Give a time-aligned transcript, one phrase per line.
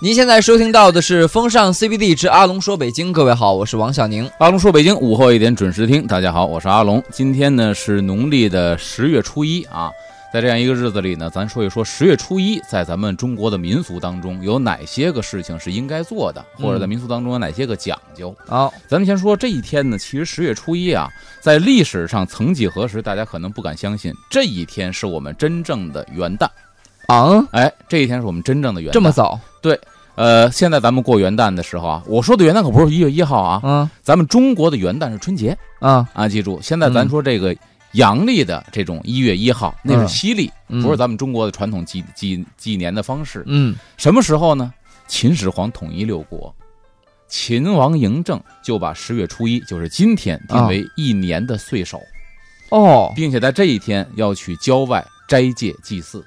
[0.00, 4.28] 您现在收听到的是《风尚 CBD 之阿龙说北京》，各位好，我是王小宁。
[4.38, 6.08] 阿龙说北京，午后一点准时听。
[6.08, 7.00] 大家好，我是阿龙。
[7.12, 9.92] 今天呢是农历的十月初一啊，
[10.32, 18.34] 在这样一个日子里呢，咱说一说十月初一在咱们中国的民俗当中有哪些个事情是应该做的，或者在民俗当中有哪些个讲究。
[18.44, 21.08] 好，咱们先说这一天呢，其实十月初一啊，
[21.40, 26.48] 在历史上曾几何时，大家可能不敢相信，这一天是我们真正的元旦。
[27.06, 28.92] 啊，哎，这一天是我们真正的元旦。
[28.94, 29.38] 这么早？
[29.60, 29.78] 对
[30.14, 33.90] 呃，现在咱们过元旦的时候啊，我说的元旦可不是一月一号啊，嗯。
[34.02, 35.56] 咱们中国的元旦是春节。
[35.80, 37.56] 啊，啊，记住，现在咱说这个
[37.92, 40.82] 阳历的这种一月一号，那是西历，嗯。
[40.82, 43.42] 不是咱们中国的传统纪纪纪年的方式。
[43.46, 43.74] 嗯。
[43.96, 44.72] 什么时候呢？
[45.08, 46.54] 秦始皇统一六国，
[47.28, 52.00] 秦王嬴政就把十月初一，就是今天，定为一年的岁首，
[52.70, 56.24] 哦，并且在这一天要去郊外斋戒祭祀。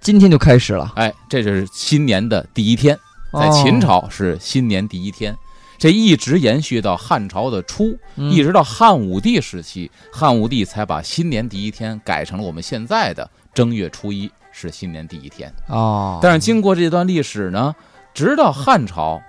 [0.00, 0.92] 今天就开始了。
[0.96, 2.98] 哎，这就是新年的第一天。
[3.30, 5.36] 在哦秦朝是新年第一天，
[5.76, 15.52] 这一直延续到汉朝的初，嗯一直到汉武帝时期，汉武帝才把新年第一天改成了我们现在的正月初一是新年第一天。
[15.66, 17.74] 哦，但是经过这段历史呢，
[18.14, 19.20] 直到汉朝，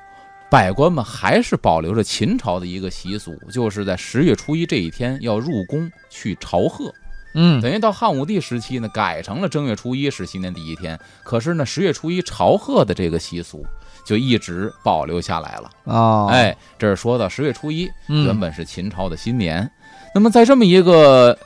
[0.49, 6.93] 百官们还是保留着秦朝的一个习俗，就是在十月初一这一天要入宫去朝贺。
[7.33, 13.65] 嗯等于到汉武帝时期呢，改成了正月初一是新年第一天，可是呢，十月初一朝贺的这个习俗
[14.05, 15.69] 就一直保留下来了。
[15.83, 19.69] 哦，哎，这是说到十月初一，嗯原本是秦朝的新年。
[20.15, 21.37] 那么在这么一个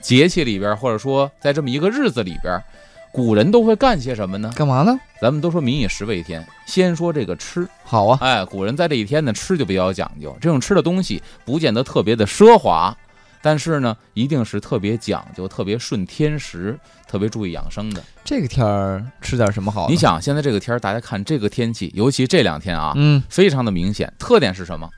[0.00, 2.58] 节气里边，或者说在这么一个日子里边，
[3.12, 4.50] 古人都会干些什么呢？
[4.56, 4.98] 干嘛呢？
[5.20, 7.66] 咱们都说民以食为天，先说这个吃。
[7.84, 10.34] 好啊，哎，古人在这一天呢，吃就比较讲究。
[10.40, 12.96] 这种吃的东西不见得特别的奢华，
[13.46, 18.02] 但是呢，一定是特别讲究、特别顺天时、特别注意养生的。
[18.24, 19.88] 这个天儿吃点什么好？
[19.88, 24.12] 你想，现在这个天儿，大家看这个天气，尤其这两天啊，嗯非常的明显。
[24.18, 24.90] 特点是什么？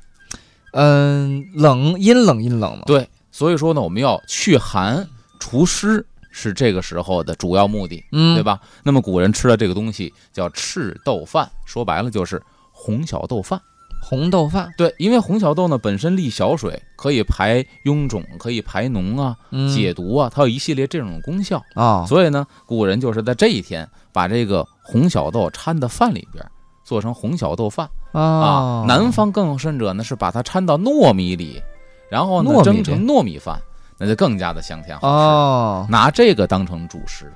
[0.73, 2.85] 嗯，冷阴冷阴冷嘛。
[2.87, 5.07] 对，所以说呢，我们要去寒
[5.39, 8.43] 除湿，是这个时候的主要目的，嗯，对？
[8.43, 8.59] 吧？
[8.83, 12.43] 那么古人吃的这个东西叫赤豆饭，说白了就是
[12.73, 13.61] 红小豆饭。
[14.09, 21.63] 红豆饭，对，因为红小豆呢本身利小水，可以排臃肿，可以排脓啊，嗯解毒啊，它有一系列这种功效。
[21.75, 26.43] 啊，所以呢，古人就是在这一天把这个红小豆掺到饭里边，
[26.85, 28.85] 做成红小豆饭啊啊。
[28.89, 31.63] 南方更甚者呢，是把它掺到糯米里，
[32.11, 33.61] 然后蒸成糯米饭，
[33.99, 35.15] 那就更加的香甜好吃。
[35.15, 37.31] 哦，拿这个当成主食，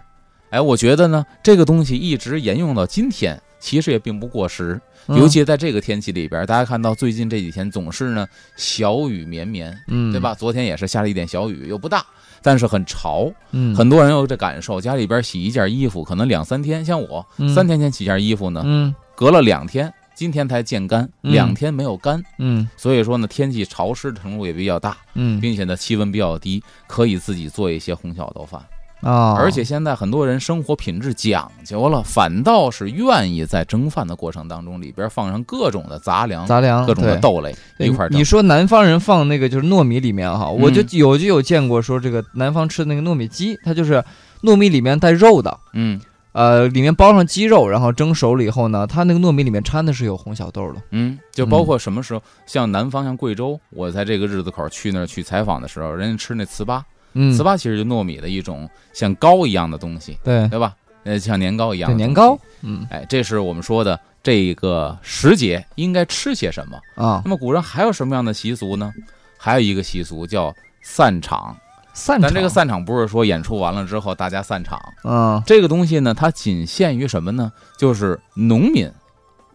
[0.49, 4.81] 哎，我觉得呢，这个东西一直沿用到今天，其实也并不过时。
[5.09, 8.27] 嗯尤其在这个天气里边，大家看到最近这几天总是呢
[8.57, 10.21] 小雨绵绵，嗯，对？
[10.21, 10.35] 吧？
[10.35, 12.05] 昨天也是下了一点小雨，又不大，
[12.41, 13.33] 但是很潮。
[13.51, 22.23] 嗯，很多人有这感受，家里边洗一件衣服，可能两三天，像我嗯三天前洗件衣服呢，嗯隔了两天，今天才见干，嗯两天没有干。
[22.39, 28.63] 嗯所以说呢，天气潮湿的程度也比较大，嗯并且呢气温比较低，可以自己做一些红小豆饭。
[29.03, 38.25] 啊，而且现在很多人生活品质讲究了，反倒是愿意在蒸饭的过程当中里边放上各种的杂粮、杂粮各种的豆类一块你。
[38.25, 44.03] 说南方人放那个就是糯米里面哈，我就嗯有就有见过说这个南方吃的那个糯米鸡，它就是
[44.43, 46.01] 糯米里面带肉的，嗯
[46.33, 50.81] 呃，里面包上鸡肉，然后蒸熟了以后呢，它那个糯米里面掺的是有红小豆的。
[50.93, 56.83] 嗯，就包括什么时候，像南方像贵州，我在这个日子口去那儿去采访的时候，人家吃那糍粑，
[57.15, 60.75] 嗯，糍粑其实就糯米的一种像糕一样的东西，对对吧？
[61.05, 62.39] 呃，像年糕一样的年糕，。
[62.63, 66.77] 嗯哎，这是我们说的这个时节应该吃些什么。
[66.95, 68.93] 啊那，么古人还有什么样的习俗呢？
[69.37, 71.57] 还有一个习俗叫散场。
[71.95, 77.53] 散场但这个散场不是说演出完了之后大家散场，嗯这个东西呢，它仅限于什么呢？
[77.77, 78.91] 就是农民、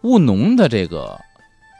[0.02, 1.18] 务农的这个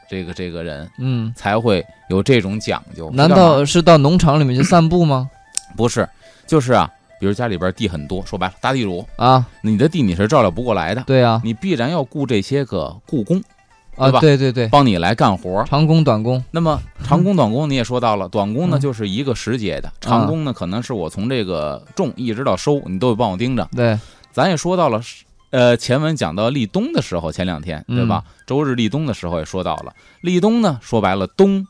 [0.09, 3.09] 这个这个人嗯，才会有这种讲究。
[3.11, 5.29] 难道是到农场里面去散步吗？
[5.75, 6.07] 不是？
[6.47, 13.37] 就是啊，比如家里边地很多，说白了大地主，啊，你的地你是照料不过来的，对啊，你必然要雇这些个雇工
[13.95, 15.63] 啊，对吧对对对，帮你来干活。
[15.65, 23.67] 长工短工，那么长工、短工你也说到了，短工呢嗯就是一个时节的，长工呢可能是我从这个种一直到收，你都得帮我盯着。
[23.75, 23.99] 对，
[24.31, 25.01] 咱也说到了，
[25.51, 28.23] 呃，前文讲到立冬的时候，前两天对吧？
[28.47, 31.67] 周日立冬的时候也说到了，立冬呢，说白了，冬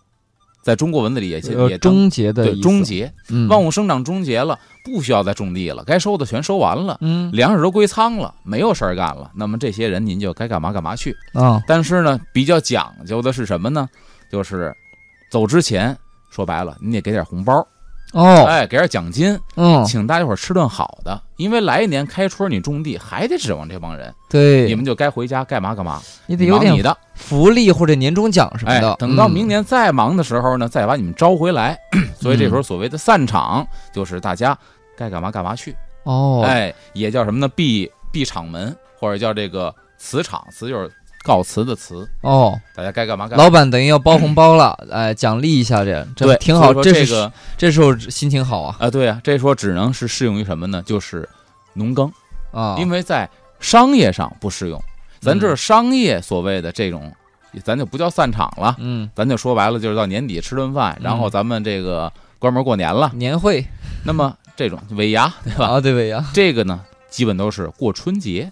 [0.69, 9.31] 在中国文字里也呃也终结的对终结，嗯，万物生长终结了，不需要再种地了，该收的全收完了，嗯粮食都归仓了，没有事儿干了。
[9.33, 11.17] 那么这些人您就该干嘛干嘛去。
[11.33, 13.89] 啊但是呢，比较讲究的是什么呢？
[14.31, 14.71] 就是
[15.31, 15.97] 走之前，
[16.29, 17.67] 说白了，你得给点红包。
[18.13, 26.95] 哦，哎，给点奖金，嗯，请大家伙吃顿好的，因为来年开春你种地还得指望这帮人，对，你们就该回家干嘛干嘛，你得有你的。
[27.13, 31.77] 福利或者年终奖什么哎的。，等到嗯明年再忙的时候呢，再把你们招回来。
[32.19, 34.57] 所以这时候所谓的散场，就是大家
[34.97, 35.75] 该干嘛干嘛去。
[36.03, 37.47] 哦，哎，也叫什么呢？
[37.49, 40.89] 闭闭场门，或者叫这个磁场，磁就是
[41.23, 42.07] 告辞的辞。
[42.21, 43.43] 哦，大家该干嘛干嘛。
[43.43, 46.73] 老板等于要包红包了， 哎，奖励一下这，这对，挺好。
[46.73, 50.81] 这是这个这时候心情好啊啊，对啊，这说只能是适用于什么呢？
[50.85, 51.27] 就是
[51.73, 52.11] 农耕，
[52.51, 53.29] 啊，因为在
[53.59, 54.81] 商业上不适用。
[55.19, 57.11] 咱这商业所谓的这种，
[57.63, 63.11] 咱就不叫散场了，嗯，咱就说白了就是到年底吃顿饭，然后嗯咱们这个关门过年了。
[63.15, 63.65] 年会
[64.05, 65.67] 那么这种尾牙，对吧？
[65.67, 66.79] 啊，对尾牙，这个呢，
[67.09, 68.49] 基本都是过春节，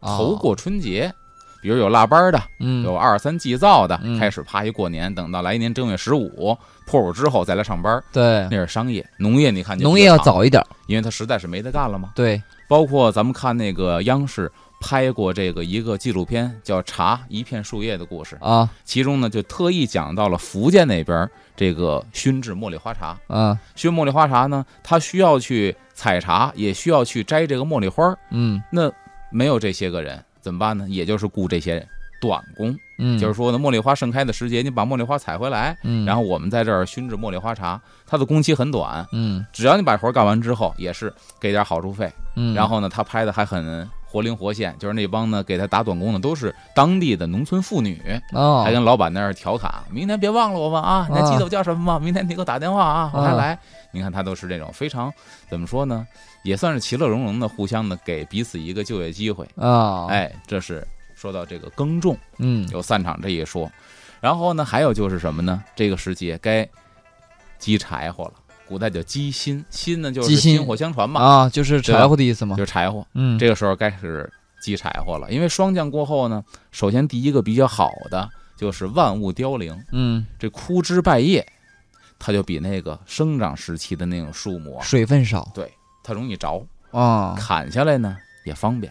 [0.00, 1.14] 啊头过春节，
[1.60, 2.84] 比如有腊八的，嗯。
[2.84, 4.18] 有二三祭灶的，嗯。
[4.18, 6.56] 开始啪一过年，等到来年正月十五
[6.86, 8.46] 破五之后再来上班，对。
[8.50, 9.06] 那是商业。
[9.18, 12.10] 农业你看就农业要早一点，因为它实在是没得干了嘛。
[12.14, 14.50] 对，包括咱们看那个央视
[14.80, 18.70] 拍过这个一个纪录片，叫《茶一片树叶》的故事，啊。
[18.84, 23.16] 其中呢就特意讲到了福建那边这个熏制茉莉花茶。
[23.26, 23.58] 啊。
[23.74, 28.16] 熏茉莉花茶呢，它需要去采茶，也需要去摘这个茉莉花儿。
[28.30, 28.62] 嗯。
[28.70, 28.90] 那
[29.30, 30.86] 没有这些个人怎么办呢？
[30.88, 31.86] 也就是雇这些
[32.20, 42.12] 短工，嗯，就是说呢，茉莉花盛开的时节，你把茉莉花采回来，嗯，然后我们在这儿熏制茉莉花茶，它的工期很短，嗯只要你把活儿干完之后，也是给点好处费。
[42.34, 48.00] 嗯，然后呢，他拍的还很活灵活现，就是那帮呢给他打短工的都是当地的农村妇女，
[48.32, 51.98] 哦，还跟老板那儿调侃：“明天别忘了我们啊，你还记得我叫什么吗？
[51.98, 53.58] 明天你给我打电话啊，我还来。”
[53.90, 55.12] 你看他都是这种非常
[55.48, 56.06] 怎么说呢，
[56.48, 59.46] 也算是其乐融融的，互相的给彼此一个就业机会。
[59.56, 63.70] 啊，，哎，这是说到这个耕种嗯有散场这一说，
[64.20, 65.62] 然后呢，还有就是什么呢？
[65.76, 66.66] 这个时节该
[67.58, 68.34] 积柴火了，
[68.66, 73.06] 古代叫积薪，薪呢就是薪薪火相传嘛，啊，就是柴火的意思嘛就，是柴火。
[73.12, 74.30] 嗯，这个时候该是
[74.62, 76.42] 积柴火了，因为霜降过后呢，
[76.72, 81.46] 首先第一个比较好的就是万物凋零，嗯，这枯枝败叶，
[82.18, 85.50] 它就比那个生长时期的那种树木啊，水分少
[86.08, 88.16] 它容易着，啊，砍下来呢
[88.46, 88.90] 也方便。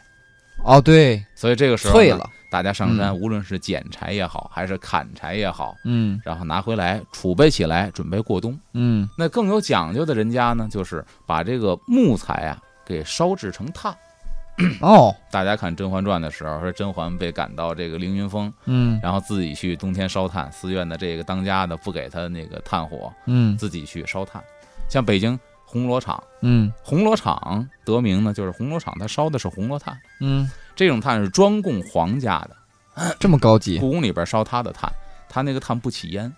[0.64, 3.20] 哦，对，所以这个时候了，大家上山，嗯。
[3.20, 6.20] 无论是捡柴也好，还是砍柴也好，嗯。
[6.24, 8.60] 然后拿回来储备起来，准备过冬。
[8.74, 13.96] 嗯，那更有讲究的人家呢，就是把这个木材啊给烧制成炭。
[14.82, 19.00] 哦，大家看《甄嬛传》的时候，说甄嬛被赶到这个凌云峰，嗯。
[19.04, 23.56] 然后自己去冬天烧炭，寺院的这个当家的不给他那个炭火，嗯。
[23.58, 24.44] 自己去烧炭。
[24.90, 26.72] 像北京红螺厂，嗯。
[26.82, 33.78] 红螺厂得名呢，就是红螺厂它烧的是红螺炭，嗯，这种炭是专供皇家的，这么高级。
[33.78, 34.90] 故宫里边烧它的炭，
[35.28, 36.32] 它那个炭不起烟，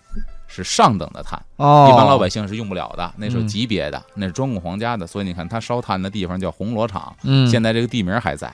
[0.48, 3.46] 是上等的炭，哦，一般老百姓是用不了的，那是有嗯。
[3.46, 8.52] 级别的，那是专供皇家的，所以你看它烧炭的地方叫红螺厂，嗯，现在这个地名还在。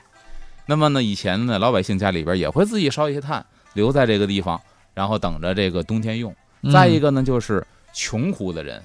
[0.67, 3.43] 那么呢，以前呢，老百姓家里边也会自己烧一些炭，
[3.73, 4.61] 留在这个地方，
[4.93, 6.35] 然后等着这个冬天用。
[6.61, 6.71] 嗯。
[6.71, 8.83] 再一个呢，就是穷苦的人，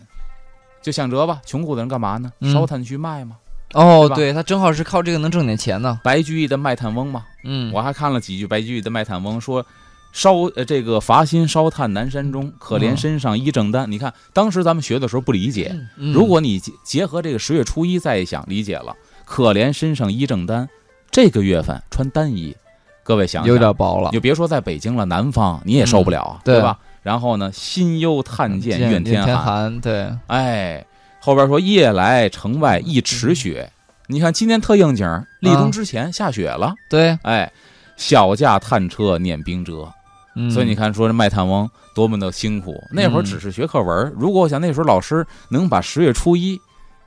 [0.82, 2.30] 就想辙吧，穷苦的人干嘛呢？
[2.40, 2.52] 嗯。
[2.52, 3.36] 烧炭去卖嘛，
[3.72, 5.80] 哦，对他正好是靠这个能挣点钱。
[5.80, 7.24] 呢，白居易的《卖炭翁》嘛。
[7.44, 9.64] 嗯，我还看了几句白居易的《卖炭翁》，说
[10.12, 13.90] 烧呃这个伐薪烧炭南山中，可怜嗯身上衣正单。
[13.90, 16.12] 你看当时咱们学的时候不理解，嗯。
[16.12, 18.94] 如果你结结合这个十月初一再一想，理解了，
[19.24, 20.68] 可怜身上衣正单，
[21.10, 22.54] 这个月份穿单衣，
[23.02, 24.10] 各位想想，有点薄了。
[24.10, 26.78] 你，就别说在北京了，南方你也受不了，对吧？
[27.02, 30.84] 然后呢，心忧炭见见怨天天寒，对，哎，
[31.20, 33.70] 后边说夜来城外一尺雪，
[34.06, 37.52] 你看今天特应景，立冬之前下雪了，对，哎，
[37.96, 39.92] 小驾炭车碾冰辙，
[40.36, 40.50] 嗯。
[40.50, 46.60] 所以你看说这卖炭翁多么的辛苦，那会儿只是学课文儿，如果我想那时候老师能把十月初一，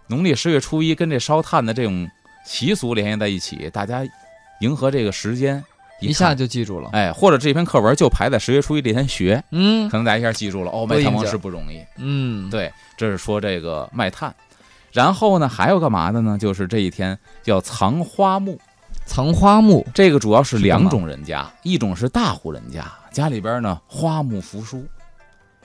[0.07, 2.09] 农历十月初一跟这烧炭的这种
[2.45, 4.03] 习俗联系在一起，大家
[4.59, 5.63] 迎合这个时间，
[5.99, 9.89] 一下看就记住了，哎，或者这篇课文就排在十月初一这天学，嗯。
[9.89, 10.71] 可能大家一下记住了。
[10.71, 11.81] 哦，卖炭翁是不容易。
[11.97, 14.33] 嗯，对，这是说这个卖炭。
[14.91, 16.37] 然后呢，还有干嘛的呢？
[16.37, 18.57] 就是这一天叫藏花木，
[19.05, 24.85] 藏花木，这个主要是两种人家，一种是大户人家，家里边呢花木扶疏，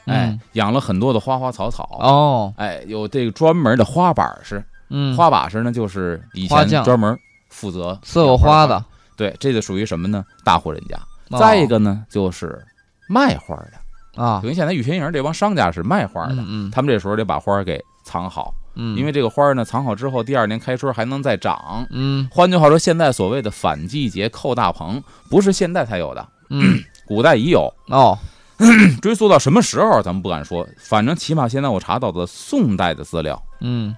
[0.07, 1.97] 哎嗯，养了很多的花花草草。
[2.01, 7.17] 哦，哎，有这个专门的花把式，嗯，花把式呢就是以前专门
[7.51, 8.85] 负责伺候花的，
[9.21, 10.25] 对，这就属于什么呢？
[10.43, 10.97] 大户人家。
[11.29, 12.59] 哦再一个呢，就是
[13.07, 21.87] 卖花的，啊因，为现在玉泉营这帮商家是卖花的，嗯嗯他们这时候得把花给藏好，嗯，因为这个花呢藏好之后，第二年开春还能再长。
[21.91, 27.73] 嗯换句话说，现在所谓的反季节扣大棚，不是现在才有的，嗯 古代已有。
[27.89, 28.19] 哦，
[29.03, 33.95] 追溯到什么时候，咱们不敢说，反正起码现在我查到的宋代的资料，嗯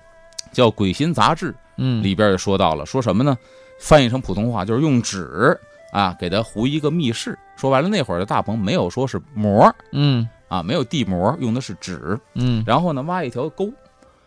[0.52, 3.36] 叫《鬼心杂志》，嗯里边也说到了，说什么呢？
[3.82, 5.58] 翻译成普通话就是用纸
[5.92, 7.36] 啊给它糊一个密室。
[7.56, 12.18] 说白了，那会儿的大棚没有说是膜嗯啊，没有地膜，用的是纸。
[12.34, 13.68] 嗯然后呢，挖一条沟，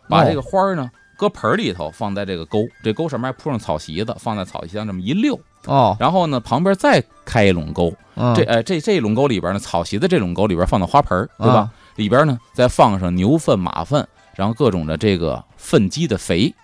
[0.08, 5.38] 把哦这个花儿呢搁盆儿里头，放在这个沟，这沟上面还铺上草席子，放在草席上这么一溜。
[5.64, 11.54] 哦，然后呢，旁边再开一垄沟，嗯这呃这这垄沟里边呢，草席的这垄沟里边放的花盆儿，对吧？
[11.54, 16.54] 啊里边呢再放上牛粪、马粪，然后各种的这个粪鸡的肥，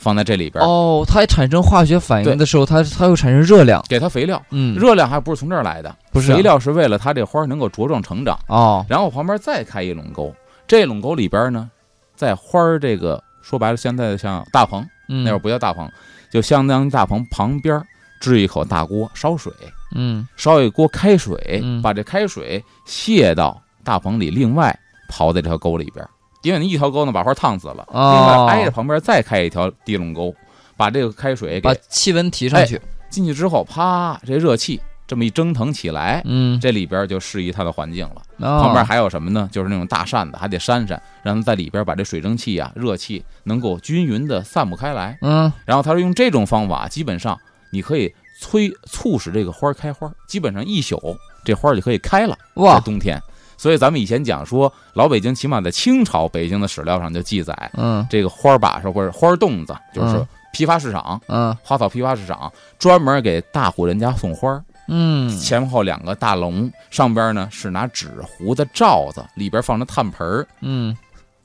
[0.00, 3.84] 放在这里边，哦，它产生化学反应的时候，它它会产生热量。
[3.86, 4.42] 给它肥料。
[4.48, 6.36] 嗯，热量还不是从这儿来的，不是啊。
[6.36, 8.38] 肥料是为了它这花儿能够茁壮成长。
[8.48, 10.34] 哦，然后旁边再开一垄沟，
[10.66, 11.70] 这垄沟里边呢，
[12.16, 15.22] 在花儿这个说白了，现在像大棚，嗯。
[15.22, 15.86] 那会儿不叫大棚，
[16.32, 17.82] 就相当于大棚旁边
[18.22, 19.52] 支一口大锅烧水，
[19.94, 20.26] 嗯。
[20.34, 21.82] 烧一锅开水，嗯。
[21.82, 24.74] 把这开水泄到大棚里，另外
[25.10, 26.02] 刨在这条沟里边，
[26.42, 30.34] 因为那一条沟呢把花烫死了，哦另外挨着旁边再开一条地垄沟，
[30.76, 32.80] 把这个开水把气温提上去。
[33.10, 38.22] 进去之后，啪，这热气这么一蒸腾起来，嗯，这里边就适宜它的环境了。
[38.38, 39.48] 旁旁边还有什么呢？
[39.50, 45.18] 就是那种大扇子，还得扇扇，让它在里边把这水蒸气啊、热气能够均匀的散布开来。
[45.22, 47.36] 嗯然后他说用这种方法，基本上
[47.72, 52.38] 你可以催促使这个花儿开花，基本上一宿这花儿就可以开了。
[52.54, 53.20] 在哇冬天，
[53.60, 58.06] 所以咱们以前讲说，老北京起码在清朝北京的史料上就记载，嗯。
[58.08, 60.26] 这个花儿把式或者花儿洞子，就是嗯。
[60.50, 61.20] 批发市场。
[61.26, 61.54] 嗯。
[61.62, 65.28] 花草批发市场专门给大户人家送花儿，嗯。
[65.38, 70.46] 前后两个大笼，上边呢是拿纸糊的罩子，里边放着炭盆儿。
[70.62, 70.96] 嗯，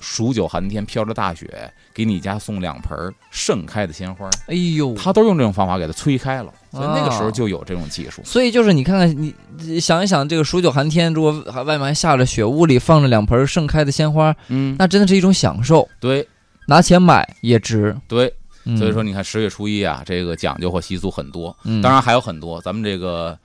[0.08, 1.50] 数九寒天飘着大雪，
[1.92, 8.22] 给你家送两盆儿盛开的鲜花，哎呦，他都用这种方法给它催开了，所以那个时候哦就有这种技术。
[8.24, 11.32] 所以就是你看看你你想一想，这个数九寒天，如果
[11.64, 16.28] 外面还下着雪，屋里放着两盆盛开的鲜花，嗯，那真的是一种享受，对
[16.68, 17.98] 拿钱买也值。
[18.08, 18.32] 对，
[18.66, 22.62] 嗯所以说你看十月初一啊，这个讲究或习俗很多，嗯当然还有很多。
[22.62, 23.36] 咱们这个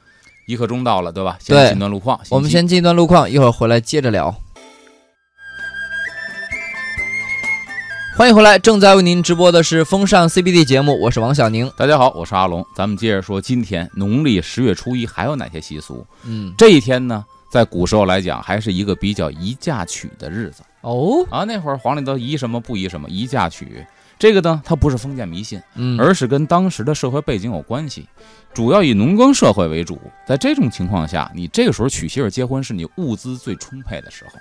[0.47, 1.38] 一刻钟到了，对吧？
[1.40, 4.35] 先对进段路况，我们先进一段路况，一会儿回来接着聊。
[8.21, 11.73] 欢迎回来，正在为您直播的是风尚 CBD 节目，我是王小宁。
[11.75, 16.07] 大家好，我是阿龙，咱们接着说今天农历十月初一还有哪些习俗？
[16.25, 20.62] 嗯，这一天呢，在古时候来讲，还是一个比较宜嫁娶的日子。
[20.83, 23.83] 哦，啊，那会儿皇帝都宜什么不宜什么，宜嫁娶。
[24.19, 28.07] 这个呢，它不是封建迷信，嗯，而是跟当时的社会背景有关系，
[28.53, 29.99] 主要以农耕社会为主。
[30.27, 34.39] 在这种情况下，你这个时候娶媳妇儿结婚，是你物资最充沛的时候。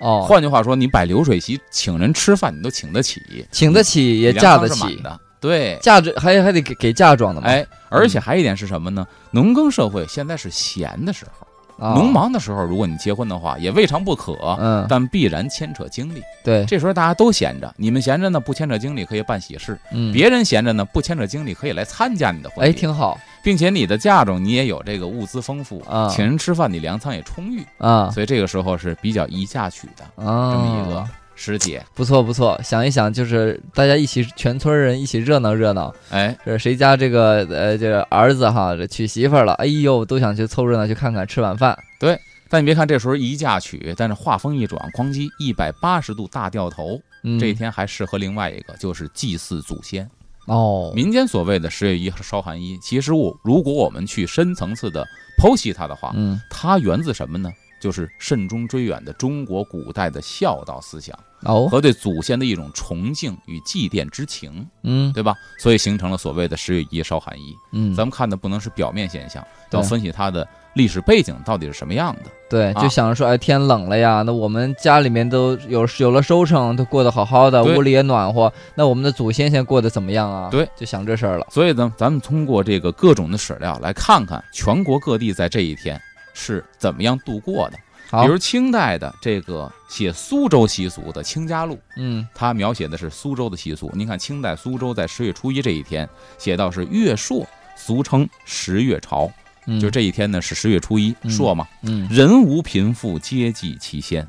[0.00, 5.00] 哦，换句话说，你摆流水席请人吃饭，你都请得起，请得起也你嫁得起。
[5.40, 7.46] 对，嫁妆还还得给给嫁妆的嘛。
[7.46, 9.06] 哎，而且还一点是什么呢？
[9.30, 11.49] 农耕社会现在是闲的时候，啊，
[11.80, 14.36] 农忙的时候，如果你结婚的话，也未尝不可。
[14.60, 22.70] 嗯，但必然牵扯精力，对，这时候大家都闲着，你们闲着呢，不牵扯精力可以办喜事；嗯，别人闲着呢，不牵扯精力可以来参加你的婚礼。
[22.70, 23.18] 哎，挺好。
[23.42, 26.08] 并且你的嫁妆你也有这个物资丰富啊。
[26.10, 28.10] 请人吃饭你粮仓也充裕，啊。
[28.10, 31.08] 所以这个时候是比较宜嫁娶的啊，这么一个
[31.40, 31.82] 时节。
[31.94, 41.76] 不错不错，想一想，就是大家一起全村人一起热闹热闹，哎，这谁家这个呃这个儿子哈这娶媳妇儿了，哎呦都想去凑热闹去看看吃晚饭。
[41.98, 42.18] 对
[42.50, 50.06] 但你别看这时候一嫁娶，但是话锋一转，哐叽一百八十度大掉头，嗯，这一天还适合另外一个，就是祭祀祖先。
[50.46, 55.06] 哦，民间所谓的十月一烧寒衣，其实我如果我们去深层次的
[55.38, 57.50] 剖析它的话，嗯它源自什么呢？
[57.80, 64.66] 就是慎终追远的中国古代的孝道思想哦和对祖先的一种崇敬与祭奠之情。
[64.82, 65.34] 嗯对吧？
[65.58, 67.54] 所以形成了所谓的十月一烧寒衣。
[67.72, 72.30] 嗯，咱们看的不能是表面现象，要分析它的历史背景到底是什么样的。
[72.48, 80.48] 对，啊就想着说，哎，天冷了呀，那我们家里面都有有了收成，都过得好好的，屋里也暖和，那我们的祖先现在过得怎么样啊？
[80.50, 81.46] 对，就想这事儿了。
[81.50, 86.00] 所以呢，咱们通过这个各种的史料来看看全国各地在这一天
[86.34, 87.78] 是怎么样度过的。
[88.10, 92.26] 比，如清代的这个写苏州习俗的《清家录》，嗯。
[92.34, 93.88] 它描写的是苏州的习俗。
[93.94, 97.46] 您看，清代苏州在十月初一这一天写到是月朔，
[97.76, 99.30] 俗称十月朝，
[99.66, 101.30] 嗯，就这一天呢是十月初一，嗯。
[101.30, 102.08] 朔嘛，嗯。
[102.10, 104.26] 人无贫富皆祭其先，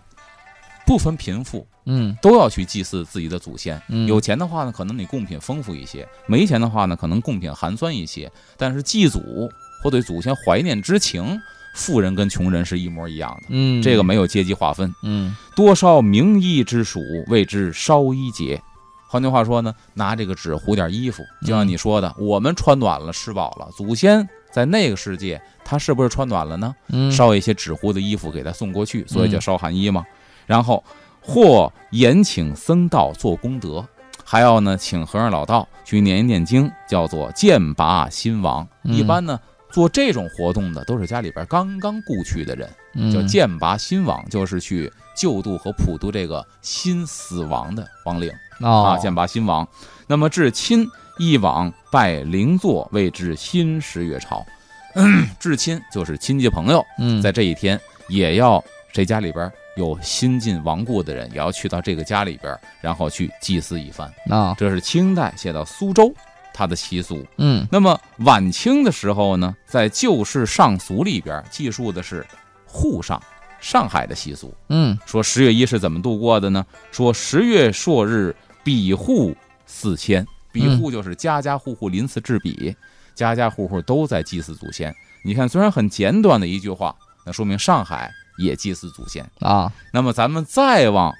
[0.85, 2.15] 不分贫富，嗯。
[2.21, 3.81] 都要去祭祀自己的祖先。
[3.87, 8.31] 嗯，有钱的话呢，可能你贡品丰富一些；没钱的话呢，可能贡品寒酸一些。
[8.57, 9.49] 但是祭祖
[9.81, 11.41] 或对祖先怀念之情，
[11.73, 14.93] 富人跟穷人是一模一样的，嗯这个没有阶级划分。
[15.03, 18.61] 嗯多烧名衣之属，谓之烧衣节。
[19.07, 26.73] 换句话说呢，拿这个纸糊点衣服，就像你说的，我们穿暖了，吃饱了，祖先在那个世界，他是不是穿暖了呢？
[26.87, 30.05] 嗯烧一些纸糊的衣服给他送过去，所以叫烧寒衣嘛。
[30.45, 30.81] 然后
[31.21, 33.85] 或延请僧道做功德，
[34.23, 38.65] 还要呢请和尚老道去念一念经，叫做剑拔新王。
[38.83, 39.37] 嗯一般呢
[39.71, 48.31] 做这种活动的都是家里边刚刚故去的人，嗯叫剑拔新王，就是去救度和普渡这个新死亡的亡灵。
[48.59, 49.67] 哦啊，剑拔新亡。
[50.07, 50.87] 那么至亲
[51.17, 54.45] 一往拜灵座，谓之新十月朝。
[55.39, 58.63] 至亲就是亲戚朋友，嗯在这一天也要
[58.93, 64.13] 谁家里边有新近亡故的人，也要去到这个家里边，然后去祭祀一番。
[64.29, 66.13] 啊这是清代写到苏州
[66.53, 67.25] 它的习俗。
[67.37, 72.25] 嗯那么晚清的时候呢，在《旧式上俗》里边记述的是
[72.65, 73.21] 沪上
[73.59, 74.53] 上海的习俗。
[74.69, 76.65] 嗯说十月一是怎么度过的呢？
[76.91, 82.75] 说十月朔日，比户四千，比户就是家家户户临祠置笔，
[83.15, 84.93] 家家户户都在祭祀祖先。
[85.23, 89.23] 你看，虽然很简短的一句话，那说明上海也祭祀祖先。
[89.39, 91.13] 啊那么咱们再往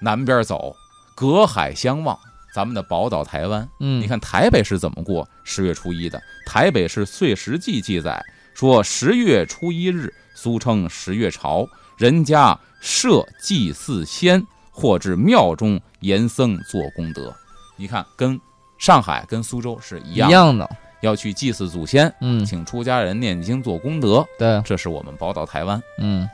[0.00, 0.74] 南边走，
[1.14, 2.18] 隔海相望，
[2.52, 6.20] 咱们的宝岛台湾，嗯你看台北是怎么过十月初一的？
[6.46, 8.24] 台北是《岁时记》记载
[8.54, 17.34] 说，十月初一日，俗称十月朝，人家设祭祀先，或至庙中言僧做功德。
[17.76, 18.40] 你看，跟
[18.78, 20.68] 上海跟苏州是一一样，样的
[21.00, 25.80] 要去祭祀祖先，嗯请出家人念经做功德，对这是我们宝岛台湾。
[25.98, 26.28] 嗯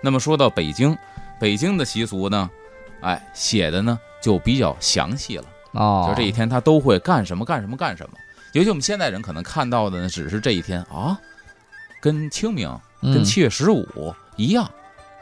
[0.00, 0.96] 那么说到北京，
[1.38, 2.48] 北京的习俗呢，
[3.00, 5.44] 哎，写的呢就比较详细了。
[5.72, 8.16] 哦就这一天他都会干什么干什么干什么。
[8.52, 11.18] 尤其我们现代人可能看到的呢，只是这一天啊，
[12.00, 12.68] 跟清明、
[13.00, 14.70] 跟嗯七月十五一样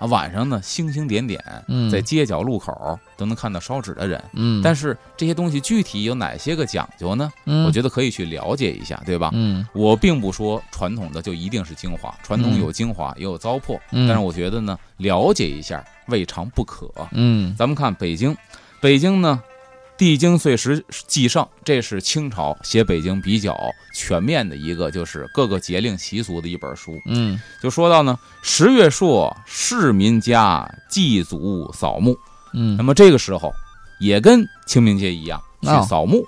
[0.00, 4.20] 啊，晚上呢星星点点，嗯在街角路口都能看到烧纸的人。
[4.32, 7.32] 嗯但是这些东西具体有哪些个讲究呢？
[7.44, 9.30] 嗯我觉得可以去了解一下，对吧？
[9.32, 16.90] 嗯我并不说传统的就一定是精华，传统有精华也有糟粕，嗯但是我觉得呢，了解一下未尝不可。
[17.12, 18.36] 嗯咱们看北京，
[18.80, 19.42] 北京呢，
[19.98, 23.54] 《帝京岁时祭上》，这是清朝写北京比较
[23.94, 26.98] 全面的一个，就是各个节令习俗的一本书。
[27.04, 32.16] 嗯就说到呢，十月朔，市民家祭祖扫墓。
[32.54, 33.52] 嗯那么这个时候，
[34.00, 36.24] 也跟清明节一样去哦扫墓，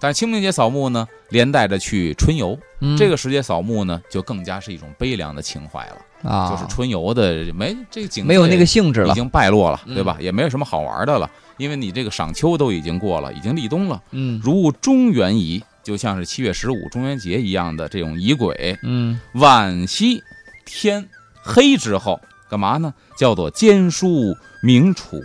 [0.00, 2.56] 但是清明节扫墓呢，连带着去春游。
[2.82, 5.96] 嗯这个时节扫墓呢，就更加是一种悲凉的情怀了。
[6.22, 10.18] 啊就是春游的没这个景色没有那个性质了已经败落了，嗯对吧？
[10.20, 14.02] 也没有什么好玩的了，因为你这个赏秋都已经过了，已经立冬了。
[14.12, 20.22] 嗯如中元仪，就像是七月十五中元节一样的这种仪轨，嗯晚夕
[20.64, 21.06] 天
[21.42, 22.18] 黑之后，
[22.48, 22.94] 干嘛呢？
[23.14, 25.20] 叫做兼书明楚，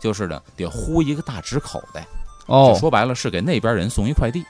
[0.00, 2.06] 就是呢得呼一个大纸口袋，
[2.46, 4.44] 就哦说白了是给那边人送一快递。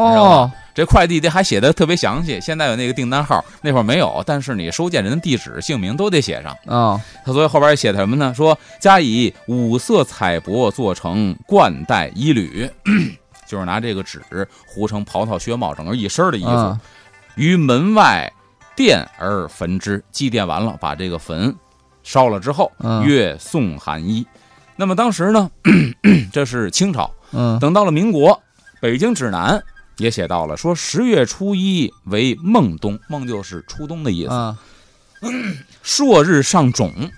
[0.00, 6.52] 哦这快递得还写的特别详细，现在有那个订单号，那会儿没有，但是你收件人的地址、姓名都得写上。
[6.66, 8.34] 啊他所以后边写的什么呢？
[8.34, 12.68] 说加以五色彩帛做成冠带衣履，
[13.46, 14.20] 就是拿这个纸
[14.66, 16.80] 糊成袍套靴帽，整个一身的衣服，啊
[17.36, 18.32] 于门外
[18.76, 20.02] 奠而焚之。
[20.10, 21.54] 祭奠完了，把这个坟
[22.02, 24.26] 烧了之后，嗯月送寒衣。
[24.74, 25.48] 那么当时呢，
[26.32, 27.08] 这是清朝。
[27.30, 28.42] 嗯等到了民国，
[28.80, 29.62] 北京指南
[29.98, 34.32] 也写到了，说十月初一为孟冬，孟就是初冬的意思。
[34.32, 34.58] 啊
[35.82, 37.10] 朔日上冢，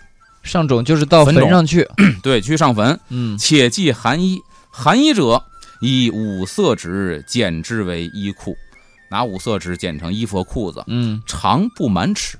[0.42, 1.88] 上冢就是到坟上去
[2.22, 3.00] 对，去上坟。
[3.08, 5.42] 嗯且记寒衣，寒衣者
[5.80, 8.56] 以五色纸剪之为衣裤，
[9.10, 12.38] 拿五色纸剪成衣服和裤子，嗯长不满尺。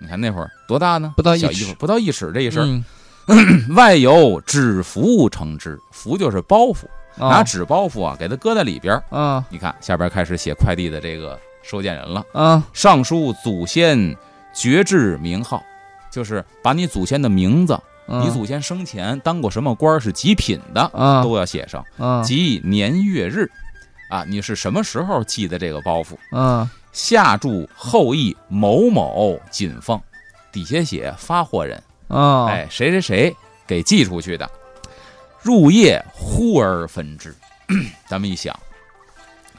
[0.00, 1.14] 你看那会儿多大呢？
[1.16, 2.62] 不到一尺小衣服，不到一尺这一身。
[2.62, 2.84] 嗯
[3.74, 9.04] 外有纸符成之，符就是包袱，拿啊纸包袱啊给它搁在里边儿。
[9.10, 14.16] 啊你看下边开始写快递的这个收件人了，啊上书祖先
[14.52, 15.62] 爵制名号，
[16.10, 23.50] 就是把你祖先的名字，你祖先生前当过什么官儿，是几品的，啊都要写上，啊及年月日，
[24.10, 26.16] 啊，你是什么时候寄的这个包袱？
[26.36, 29.98] 啊下注后裔某某锦凤，
[30.52, 34.50] 底下写发货人，啊哎，谁谁谁给寄出去的，
[35.42, 37.34] 入夜忽而焚之。
[38.06, 38.54] 咱们一想，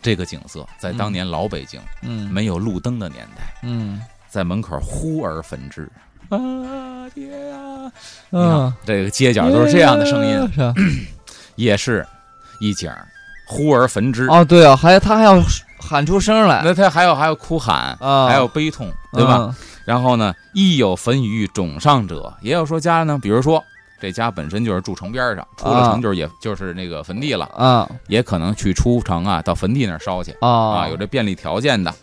[0.02, 5.90] 这个景色在当年老北京嗯没有路灯的年代，嗯在门口忽而焚之。
[6.30, 7.92] 啊爹呀！
[8.30, 10.74] 你看啊，这个街角都是这样的声音，是吧？
[11.56, 12.06] 也是
[12.60, 13.08] 一景儿，
[13.46, 14.28] 忽而焚之。
[14.28, 15.40] 哦，对啊，还他还要
[15.80, 19.38] 喊出声来，那他还有还有哭喊，啊还有悲痛，对吧？
[19.42, 19.56] 嗯？
[19.86, 23.64] 然后呢，亦有焚于冢上者，也有说家呢，比如说
[24.04, 25.92] 这家本身就是住城边上，出了啊。
[25.94, 27.90] 城就是也就是那个坟地了，啊。
[28.10, 30.50] 也可能去出城啊，到坟地那儿烧去啊。
[30.50, 31.96] 啊，有这便利条件的。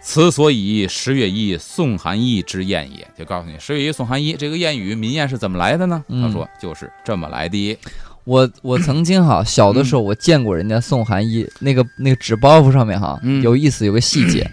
[0.00, 6.02] 此所以十月一送寒衣之谚也，就告诉你十月一送寒衣这个谚语民谚是怎么来的呢？
[6.08, 6.22] 嗯。
[6.22, 7.78] 他说就是这么来的。
[8.24, 13.42] 我我曾经哈小的时候我见过人家送寒衣，那个那个纸包袱上面哈嗯。
[13.42, 14.50] 有意思，有个细节，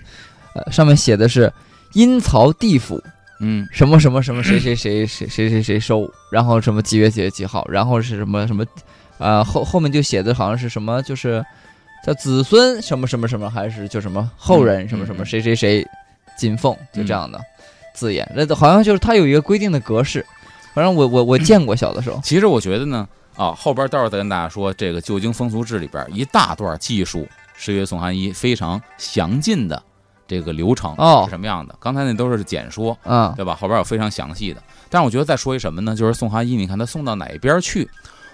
[0.54, 1.50] 呃，上面写的是
[1.94, 3.02] 阴曹地府
[3.42, 3.68] 嗯。
[3.72, 8.66] 什么什么什么谁谁谁谁谁谁谁收，然后什么几月几月几号，然后是什么什么，
[9.18, 11.46] 呃后后面就写的好像是什么就是
[12.06, 15.86] 叫子孙什么什么什么，还是就什么后人嗯什么什么嗯谁谁谁
[16.38, 17.40] 金凤，就这样的
[17.94, 20.26] 字眼，那好像就是它有一个规定的格式，
[20.74, 29.82] 反正我我我见过小的时候，其实我觉得呢，啊，后边待会儿再跟大家说这个《旧京风俗志》里边一大段记述十月送寒衣非常详尽的
[30.32, 31.76] 这个流程哦是什么样的。
[31.80, 33.54] 刚才那都是简说，嗯对吧？
[33.54, 34.64] 后边有非常详细的。
[34.90, 35.94] 但是我觉得再说一什么呢？
[35.94, 37.90] 就是宋哈一，你看他送到哪一边去？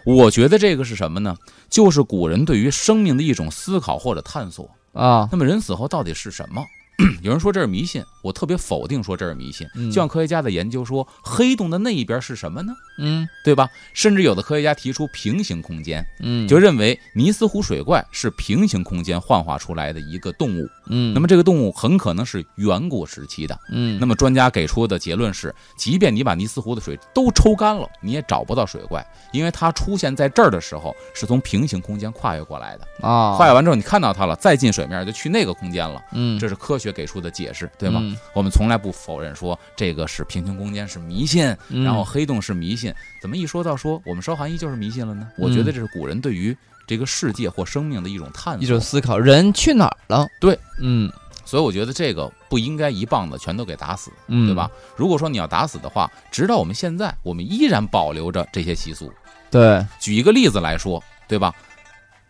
[0.05, 1.35] 我觉得这个是什么呢？
[1.69, 4.69] 就是古人对于生命的一种思考或者探索。
[4.93, 6.63] 啊那么人死后到底是什么？
[7.21, 9.67] 有人说这是迷信，我特别否定说这是迷信。
[9.75, 12.73] 嗯就像科学家的研究说，黑洞的那一边是什么呢？
[12.99, 13.69] 嗯对吧？
[13.93, 20.67] 甚至有的科学家提出平行空间，嗯，就认为尼斯湖水怪是平行空间幻化出来的一个动物。
[20.87, 23.57] 嗯，那么这个动物很可能是远古时期的。
[23.71, 33.07] 嗯那么专家给出的结论是，即便你把尼斯湖的水都抽干了，你也找不到水怪，因为它出现在这儿的时候是从平行空间跨越过来的。
[33.07, 36.01] 啊跨越完之后，你看到它了，再进水面就去那个空间了。
[36.13, 37.99] 嗯这是科学给出的解释，对吗？
[38.03, 42.93] 嗯我们从来不否认说这个是平行空间是迷信，嗯然后黑洞是迷信。
[43.21, 45.27] 怎么一说到说我们烧寒衣就是迷信了呢？
[45.37, 48.63] 我觉得这是古人对于这个世界或生命的一种探索。
[48.63, 50.27] 一种思考，人去哪儿了？
[50.39, 51.11] 对，嗯
[51.43, 54.69] 所以我觉得这个不应该一棒子全都给打死，嗯，对吧？？
[54.97, 59.11] 如果说你要打死的话，直到我们现在，我们依然保留着这些习俗。
[59.49, 61.53] 对，举一个例子来说，对吧？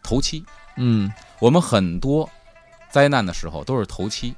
[0.03, 2.29] 头七，嗯我们很多
[2.91, 4.35] 灾难的时候都是头七、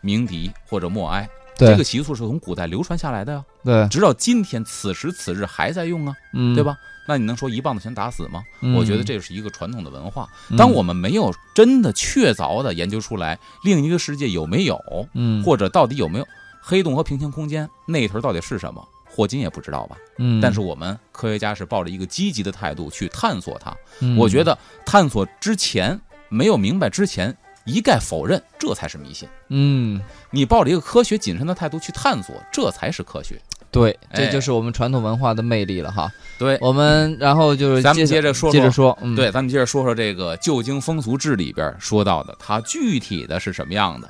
[0.00, 6.64] 鸣笛或者默哀，这个习俗是从古代流传下来的呀，对，直到今天此时此日还在用啊，嗯，对？
[6.64, 6.76] 吧？
[7.08, 8.42] 那你能说一棒子全打死吗？
[8.60, 10.28] 嗯我觉得这是一个传统的文化。
[10.50, 14.78] 嗯当我们没有真的确凿的研究出来另一个世界有没有，
[15.14, 16.28] 嗯或者到底有没有
[16.60, 19.96] 黑洞和平行空间那一头到底是什么，霍金也不知道吧？
[20.18, 23.74] 嗯，但是我们科学家是抱着一个积极的态度去探索它。
[24.00, 27.36] 嗯我觉得探索之前没有明白之前，
[27.70, 29.28] 一概否认，这才是迷信。
[29.48, 33.40] 嗯，你抱着一个科学谨慎的态度去探索，这才是科学。
[33.70, 36.10] 对，哎这就是我们传统文化的魅力了哈。
[36.38, 44.08] 对，我们然后就是咱们接接着说接着说，嗯，对，咱们接着说说这个《旧京风俗志》里边说到的，它具体的是什么样的？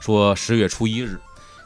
[0.00, 1.18] 说十月初一日，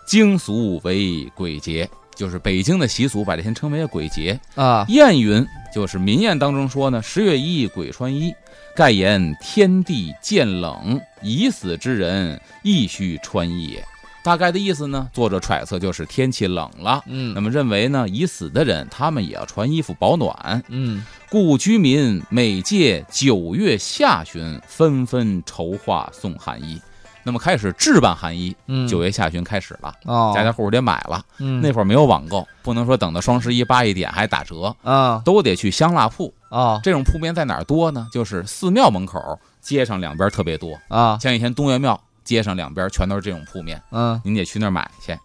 [0.04, 4.38] 京俗为鬼节，就是北京的习俗把这天称为鬼节。
[4.56, 8.34] 啊，谚云就是民谚当中说呢，十月一鬼穿衣，
[8.76, 13.82] 盖言天地渐冷，已死之人亦须穿衣也。
[14.22, 26.78] 大概的意思呢，作者揣测就是天气冷了，嗯，那么认为呢，已死的人他们也要穿衣服保暖，嗯故居民每届九月下旬纷纷筹划送寒衣。
[27.26, 31.20] 那么开始置办寒衣，嗯，九月下旬开始了，哦，家家户户得买了。
[31.40, 36.32] 嗯那会儿没有网购，不能说等到双十一八一点还打折，啊都得去香蜡铺。
[36.50, 38.06] 啊这种铺面在哪儿多呢？
[38.12, 40.78] 就是寺庙门口，街上两边特别多。
[40.86, 45.18] 啊像以前东岳庙街上两边全都是这种铺面，嗯您得去那儿买去。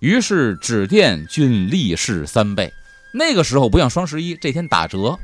[0.00, 2.70] 于是纸店均立市三倍。
[3.14, 5.18] 那个时候不像双十一这天打折，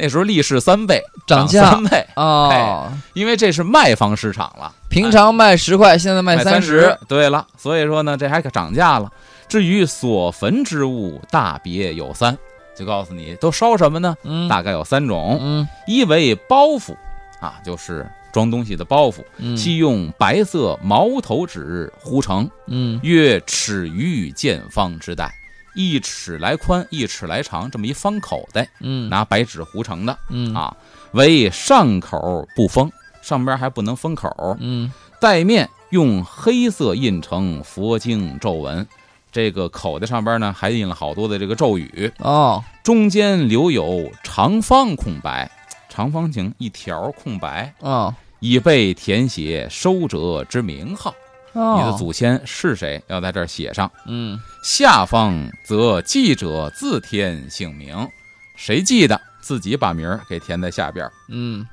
[0.00, 6.96] 那时候利市三倍，涨价三倍，哦，因为这是卖方市场了，平常卖十块，现在卖卖三十。
[7.08, 9.10] 对了，所以说呢，这还可涨价了。
[9.48, 12.38] 至于所焚之物，大别有三，
[12.76, 14.14] 就告诉你都烧什么呢？
[14.22, 16.94] 嗯，大概有三种，嗯一为包袱，
[17.40, 25.34] 啊，就是装东西的包袱，嗯系用白色毛头纸糊成，嗯约尺余见方之袋，
[25.78, 29.08] 一尺来宽，一尺来长，这么一方口袋，嗯。
[29.08, 30.52] 拿白纸糊成的嗯。
[30.52, 30.76] 啊，
[31.12, 32.90] 为上口不封，
[33.22, 34.92] 上边还不能封口，嗯。
[35.20, 38.84] 带面用黑色印成佛经咒文，
[39.30, 42.64] 这个口袋上边呢还印了好多的这个咒语，哦。
[42.82, 45.48] 中间留有长方空白，
[45.88, 48.12] 长方形一条空白，哦。
[48.40, 51.14] 以备填写收者之名号。
[51.58, 53.90] 哦，你的祖先是谁，要在这儿写上。
[54.06, 58.08] 嗯下方则记者自填姓名，
[58.56, 61.66] 谁记得自己把名儿给填在下边儿，嗯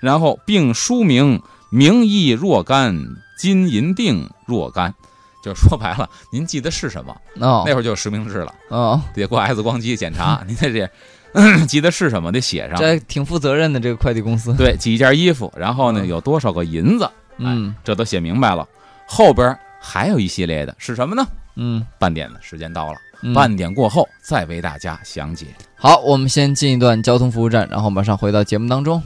[0.00, 2.94] 然后并书名名义若干，
[3.38, 4.94] 金银锭若干。
[5.42, 7.16] 就说白了，您记得是什么？
[7.38, 10.90] 哦那会儿就有实名制了，哦，得过 X 光机检查， 您这这
[11.66, 12.76] 记得是什么得写上。
[12.76, 14.52] 这挺负责任的这个快递公司。
[14.54, 17.08] 对，几件衣服，然后呢嗯有多少个银子，
[17.38, 18.66] 嗯这都写明白了。
[19.06, 21.26] 后边还有一系列的是什么呢？
[21.54, 25.46] 嗯，半点的时间到了，嗯半点过后再为大家详解。
[25.74, 29.02] 好，我们先进一段交通服务站，然后马上回到节目当中。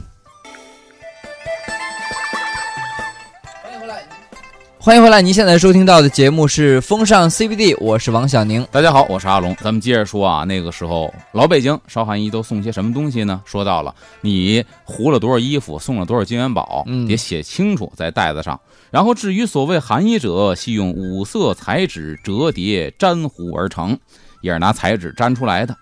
[4.83, 5.21] 欢迎回来！
[5.21, 8.67] 您现在收听到的节目是《风尚 CBD》，我是王小宁。
[8.71, 9.55] 大家好，我是阿龙。
[9.57, 13.39] 咱们接着说啊，那个时候老北京烧寒衣都送些什么东西呢？
[13.45, 18.59] 说到了，你糊了多少衣服，送了多少金元宝，嗯得写清楚在袋子上。
[18.89, 23.95] 然后至于所谓寒衣者，系用五色彩纸折叠粘糊而成，
[24.41, 25.77] 也是拿彩纸粘出来的。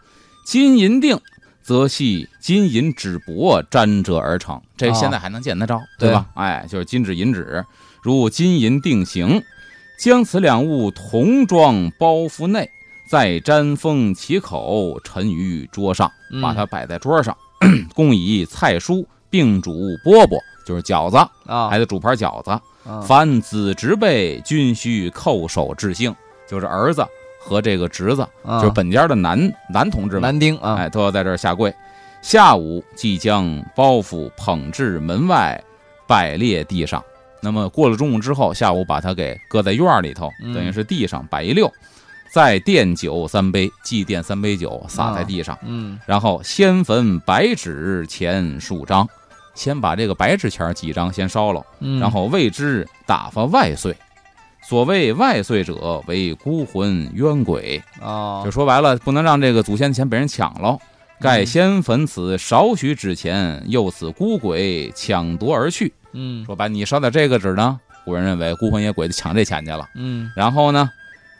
[0.45, 1.17] 金银锭
[1.63, 6.25] 则系金银纸帛粘折而成，这哦现在还能见得着，对吧？
[6.33, 7.63] 哎，就是金纸银纸，
[8.01, 9.43] 如金银定型，
[9.97, 12.69] 将此两物同装包袱内，
[13.09, 17.35] 再沾封其口，沉于桌上，嗯把它摆在桌上，
[17.93, 19.71] 供以菜蔬并煮
[20.05, 22.51] 饽饽，就是饺子，啊，还得煮盘饺子。
[22.51, 22.61] 啊
[23.05, 26.15] 凡子侄辈均须叩首致敬，
[26.47, 27.05] 就是儿子
[27.39, 29.37] 和这个侄子，啊就是本家的男
[29.71, 31.71] 男同志们，男丁啊，哎，都要在这儿下跪。
[32.21, 35.61] 下午即将包袱捧至门外，
[36.07, 37.03] 摆列地上。
[37.41, 41.71] 那么过了中午之后，下午把它给搁在院儿里头，嗯等于是地上摆一溜，
[42.31, 49.07] 再奠酒三杯，祭奠三杯酒洒在地上，嗯然后先焚白纸钱数张，
[49.55, 51.65] 先把这个白纸钱几张先烧了。
[51.79, 53.95] 嗯，然后为之打发外岁。
[54.61, 57.81] 所谓外岁者，为孤魂冤鬼。
[58.01, 60.77] 啊就，说白了，不能让这个祖先的钱被人抢了。
[61.19, 65.91] 盖嗯先焚此少许纸钱，诱此孤鬼抢夺而去。
[66.13, 69.87] 嗯说把，你烧点这个纸呢，古人认为孤魂野鬼就抢这钱去了。
[69.95, 70.89] 嗯然后呢，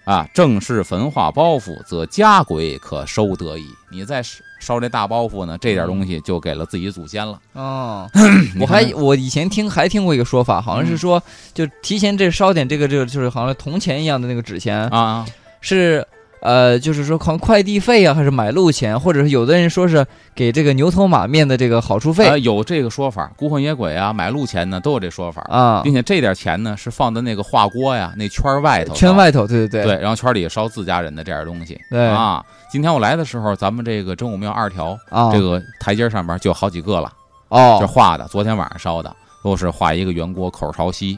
[0.05, 3.65] 啊，正是焚化包袱，则家鬼可收得矣。
[3.89, 4.21] 你再
[4.60, 7.39] 烧这大包袱呢，这点东西就给了自己祖先了。
[7.53, 8.10] 哦，
[8.60, 15.25] 我还我以前听还听过一个说法，好像是嗯说就提前这烧点这个这个就是好像铜钱一样的那个纸钱，啊，
[15.62, 16.05] 是
[16.41, 22.28] 呃，就是说好像快递费啊，还是买路钱，或者是有的人说是给这个牛头马面的这个好处费。
[22.28, 32.08] 呃，有这个说法，孤魂野鬼啊，买路钱呢都有这说法，啊，并且这点钱呢是放在那个画锅呀那圈外头，圈外头，对对对，对然后圈里烧自家人的这点东西，对。
[32.08, 32.43] 啊。
[32.71, 37.12] 今天我来的时候，咱们这个真武庙二条啊，这个台阶上面就有好几个了，
[37.49, 39.12] 这哦，画的，昨天晚上烧的，
[39.43, 41.17] 都是画一个圆锅口朝西，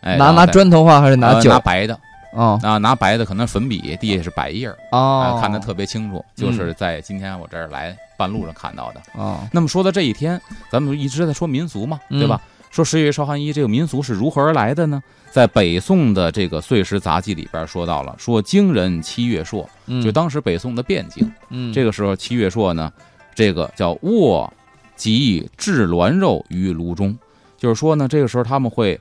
[0.00, 1.48] 哎，拿拿砖头画还是拿呃酒？
[1.50, 1.96] 拿白的
[2.32, 9.02] 哦啊，拿白的可能粉笔，地下是白印儿，哦哎，看得特别清楚，就是在今天我这儿来半路上看到的。
[9.14, 10.40] 哦那么说到这一天，
[10.70, 12.40] 咱们一直在说民俗嘛，嗯对吧？
[12.70, 15.02] 说十月烧寒衣这个民俗是如何而来的呢？
[15.30, 22.90] 在北宋的这个《岁时杂记》里边说到了，说京人七月朔，嗯，就当时北宋的汴京，嗯这个时候七月朔呢，
[23.34, 24.50] 这个叫卧
[24.96, 27.14] 及制鸾肉于炉中，
[27.58, 28.98] 就是说呢，这个时候他们会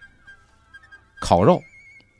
[1.22, 1.62] 烤肉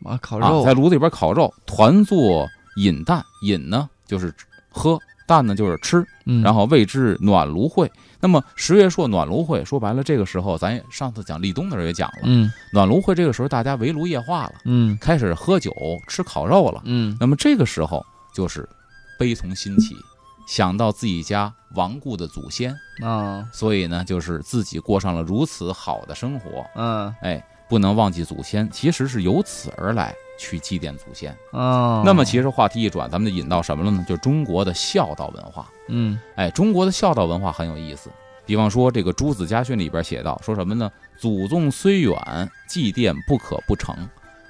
[0.04, 4.34] 啊烤啊，肉在炉子里边烤肉，团坐饮蛋，饮呢就是
[4.70, 6.42] 喝，蛋呢就是吃，嗯。
[6.42, 7.92] 然后谓之暖炉会。
[8.20, 14.98] 那么十月朔暖炉会，说白了，这个时候咱也上次讲立冬的时候也讲了，嗯暖炉会这个时候大家围炉夜话了，嗯。
[15.00, 15.74] 开始喝酒
[16.08, 16.82] 吃烤肉了。
[16.86, 17.18] 嗯。
[17.20, 18.68] 那么这个时候就是
[19.18, 19.96] 悲从心起，
[20.48, 23.44] 想到自己家亡故的祖先，啊。
[23.52, 27.14] 所以呢，就是自己过上了如此好的生活，嗯。
[27.22, 31.34] 哎，不能忘记祖先，其实是由此而来去祭奠祖先。
[31.52, 34.04] 哦，那么其实话题一转，咱们就引到什么了呢？
[34.06, 35.70] 就是中国的孝道文化。
[35.88, 38.10] 嗯哎，中国的孝道文化很有意思。
[38.46, 40.92] 比方说，这个《朱子家训》里边写到，说什么呢？
[41.18, 42.14] 祖宗虽远，
[42.68, 43.96] 祭奠不可不成。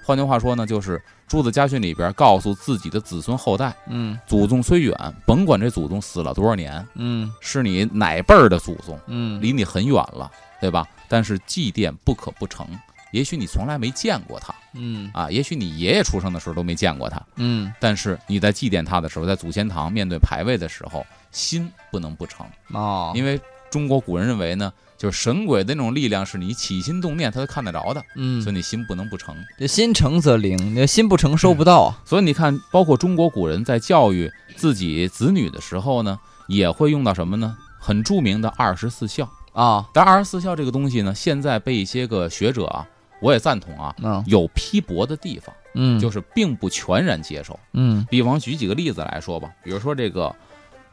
[0.04, 4.96] 换句话说呢，就是《朱子家训》里边告诉自己的子孙后代，嗯祖宗虽远，
[5.28, 10.88] 甭管这祖宗死了多少年，嗯是你哪辈儿的祖宗，嗯离你很远了，对吧？
[11.08, 12.66] 但是祭奠不可不成。
[13.12, 29.36] 也许你从来没见过他嗯啊，也许你爷爷出生的时候都没见过他，嗯但是你在祭奠他的时候，在祖先堂面对牌位的时候，心不能不诚，哦，因为中国古人认为呢，就是神鬼的那种力量是你起心动念他都看得着的，嗯所以你心不能不诚。
[29.58, 32.02] 这心诚则灵，你心不诚收不到啊。
[32.06, 37.58] 所以你看，包括中国古人在教育自己子女的时候呢，也会用到什么呢？
[37.80, 39.30] 很著名的二十四孝。
[39.54, 42.88] 啊，但二十四孝这个东西呢，现在被一些个学者啊，
[43.22, 44.24] 我也赞同啊，嗯。
[44.28, 47.58] 有批驳的地方，嗯，就是并不全然接受。
[47.74, 48.06] 嗯。
[48.10, 50.36] 比方举几个例子来说吧，比如说这个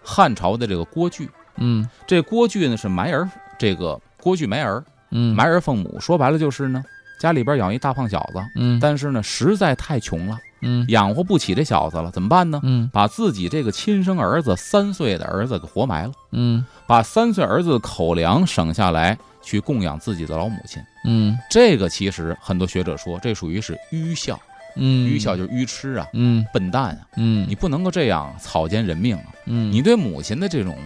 [0.02, 1.88] 汉朝的这个郭巨，嗯。
[2.06, 5.34] 这郭巨呢是埋儿，这个郭巨埋儿，嗯。
[5.34, 6.82] 埋儿奉母，说白了就是呢，
[7.18, 8.78] 家里边养一大胖小子，嗯。
[8.80, 10.84] 但是呢实在太穷了，嗯。
[10.88, 12.60] 养活不起这小子了，怎么办呢？
[12.62, 12.90] 嗯。
[12.92, 16.64] 把自己这个亲生儿子三岁的儿子给活埋了，嗯。
[16.86, 20.82] 把三岁儿子口粮省下来去供养自己的老母亲。
[21.04, 21.38] 嗯。
[21.50, 24.38] 这个其实很多学者说，这属于是愚孝，
[24.76, 26.44] 嗯，愚孝就是愚痴啊，嗯。
[26.52, 29.24] 笨蛋啊，嗯，你不能够这样草菅人命啊！
[29.46, 29.72] 嗯。
[29.72, 30.76] 你对母亲的这种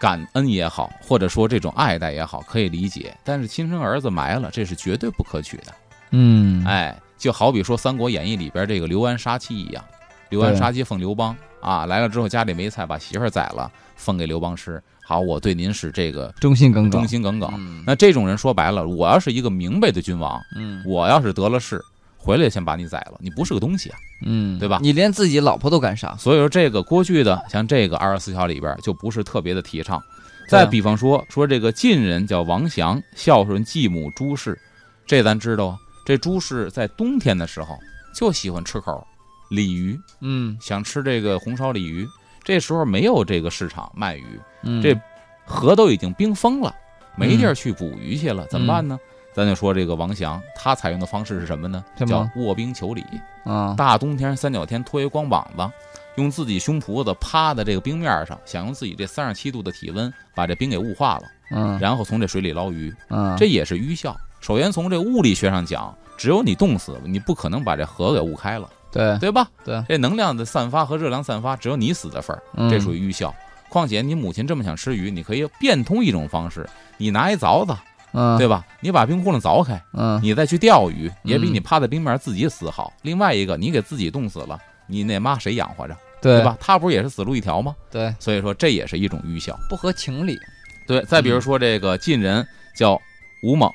[0.00, 5.74] 感恩也好，或者说这种爱戴也好，可以理解，但是亲生儿子埋了，这是绝对不可取的。
[6.10, 6.64] 嗯。
[6.64, 9.84] 哎，就好比说《三国演义》里边这个刘安杀妻一样，
[10.30, 14.82] 刘安杀妻奉刘邦啊，来了之后家里没菜，把媳妇儿宰了，分给刘邦吃。
[15.04, 17.50] 好，我对您是这个忠心耿耿，忠心耿耿。
[17.56, 21.82] 嗯那这种人说白了，我要是一个明白的君王，嗯我要是得了势，
[22.16, 23.96] 回来先把你宰了，你不是个东西啊。
[24.26, 30.02] 嗯，对吧你连自己老婆都敢杀，所以说，这个过去的像这个二十四孝里边就不是特别的提倡。
[30.48, 34.58] 再比方说，说这个晋人叫王祥，孝顺继母朱氏，
[35.06, 35.78] 这咱知道啊。
[36.04, 37.78] 这朱氏在冬天的时候
[38.14, 39.06] 就喜欢吃口
[39.48, 42.08] 鲤鱼，嗯想吃这个红烧鲤鱼。
[42.44, 44.98] 这时候没有这个市场卖鱼，嗯，这
[45.44, 46.74] 河都已经冰封了，
[47.14, 48.98] 没地儿去捕鱼去了，怎么办呢？
[49.34, 51.84] 咱就说这个王祥，他采用的方式是什么呢？
[52.00, 53.04] 么叫卧冰求鲤。
[53.44, 55.70] 啊大冬天三角天脱一光膀子，
[56.16, 64.16] 用自己胸脯子趴在这个冰面上，想用自己这三十七度的体温把这冰给雾化了，嗯然后从这水里捞鱼，嗯，这也是愚孝。
[64.40, 69.48] 首先从这物理学上讲，只有你冻死，你不可能把这河给雾开了，对对吧？
[69.64, 73.34] 对，这能量的散发和热量散发，只有你死的份儿，嗯这属于愚孝。
[73.68, 77.76] 况且你母亲这么想吃鱼，你可以变通一种方式，你拿一凿子，
[78.12, 78.64] 嗯对吧？
[78.80, 82.92] 你把冰窟窿凿开，嗯你再去钓鱼，也比嗯你趴在冰面自己死好。
[83.02, 86.56] 另外一个，你给自己冻死了，你那妈谁养活着，对对吧？
[86.58, 87.76] 他不是也是死路一条吗？
[87.90, 89.54] 对，所以说这也是一种愚孝。
[89.68, 90.38] 不合情理，
[90.86, 92.98] 对，再比如说这个晋人叫
[93.42, 93.70] 吴猛，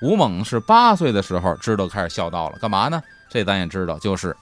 [0.00, 3.02] 吴猛是八岁的时候知道开始孝道了，干嘛呢？
[3.28, 4.36] 这咱也知道，就是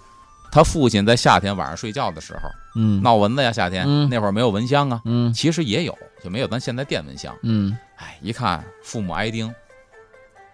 [0.52, 2.42] 他父亲在夏天晚上睡觉的时候
[2.76, 7.34] 嗯闹蚊子呀，夏天嗯那会儿没有蚊香啊，嗯其实也有，就没有咱现在电蚊香。
[7.42, 9.52] 嗯哎，一看父母挨叮，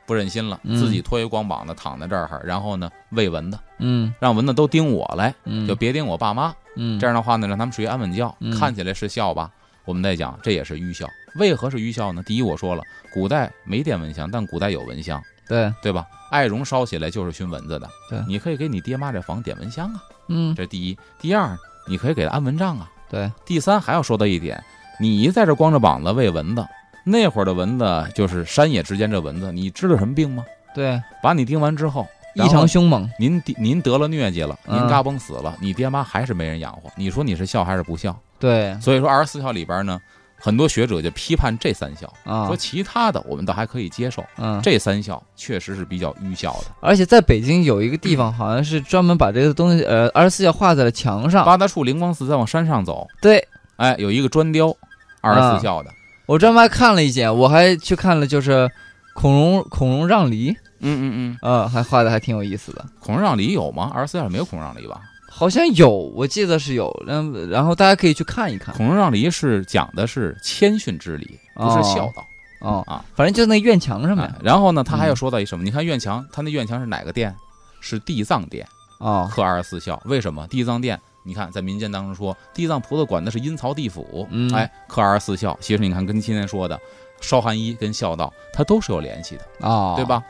[0.06, 6.54] 不忍心了，嗯自己脱一光膀子躺在这儿，然后呢喂蚊子，嗯让蚊子都叮我来，嗯，就别叮我爸妈。
[6.76, 9.50] 嗯这样的话呢，让他们睡安稳觉，嗯看起来是孝吧？
[9.84, 11.06] 我们在讲，这也是愚孝。
[11.36, 12.22] 为何是愚孝呢？
[12.24, 16.06] 第一，我说了，古代没电蚊香，但古代有蚊香，对对吧？
[16.30, 20.98] 艾绒烧起来就是熏蚊子的，对你可以给你爹妈这房点蚊香啊，嗯这是第一。
[21.20, 22.90] 第二，你可以给他安蚊帐啊。
[23.10, 24.62] 对第三，还要说到一点，
[25.00, 26.66] 你在这光着膀子喂蚊子，
[27.04, 30.44] 那会儿的蚊子就是山野之间这蚊子，你知道什么病吗？
[30.74, 38.14] 对，把你叮完之后，异常凶猛，您您得了疟疾了，您嗯嘎嘣死了，你爹妈还是没人养活，你说你是孝还是不孝？
[38.38, 39.98] 对所以说二十四孝里边呢，
[40.38, 46.66] 很多学者就批判这三孝，啊说其他的我们倒还可以接受，嗯，这三孝确实是比较愚孝的。
[46.80, 51.44] 而且在北京有一个地方，好像是专门把这个东西，呃，二十四孝画在了墙上。
[51.44, 53.46] 八大处灵光寺再往山上走，对
[53.76, 54.74] 哎，有一个砖雕，
[55.20, 55.90] 二十啊四孝的，
[56.26, 58.70] 我专门还看了一眼，我还去看了，就是
[59.14, 62.84] 孔融孔融让梨，嗯嗯嗯，呃，还画的还挺有意思的。
[63.00, 63.90] 孔融让梨有吗？
[63.92, 65.00] 二十四孝里没有孔融让梨吧？
[65.38, 68.74] 好像有，我记得是有，嗯，然后大家可以去看一看。
[68.74, 72.26] 孔融让梨是讲的是谦逊之礼，不是孝道。
[72.58, 74.34] 哦啊，反正就那院墙上面哎。
[74.42, 75.62] 然后呢，他还要嗯说到一什么？
[75.62, 77.32] 你看院墙，他那院墙是哪个殿？
[77.80, 78.66] 是地藏殿。
[78.98, 80.44] 哦，刻二十四孝，为什么？
[80.48, 86.76] 地藏殿，你看在民间当中说，地藏菩萨管的是阴曹地府，嗯哎，克二十四孝，其实你看跟今天说的
[87.20, 90.04] 烧寒衣跟孝道，它都是有联系的，哦，对？
[90.04, 90.20] 吧？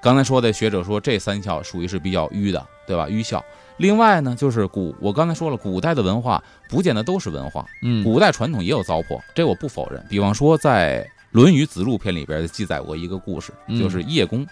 [0.00, 3.08] 刚才说的学者说这三孝属于是比较迂的，对吧？
[3.08, 3.44] 迂孝。
[3.78, 10.04] 另外呢，就是古，我刚才说了，古代的文化不见得都是文化，嗯，古代传统也有糟粕，这我不否认。
[10.08, 13.78] 比方说在《论语子路篇》里边记载过一个故事，嗯。
[13.78, 14.46] 就是叶公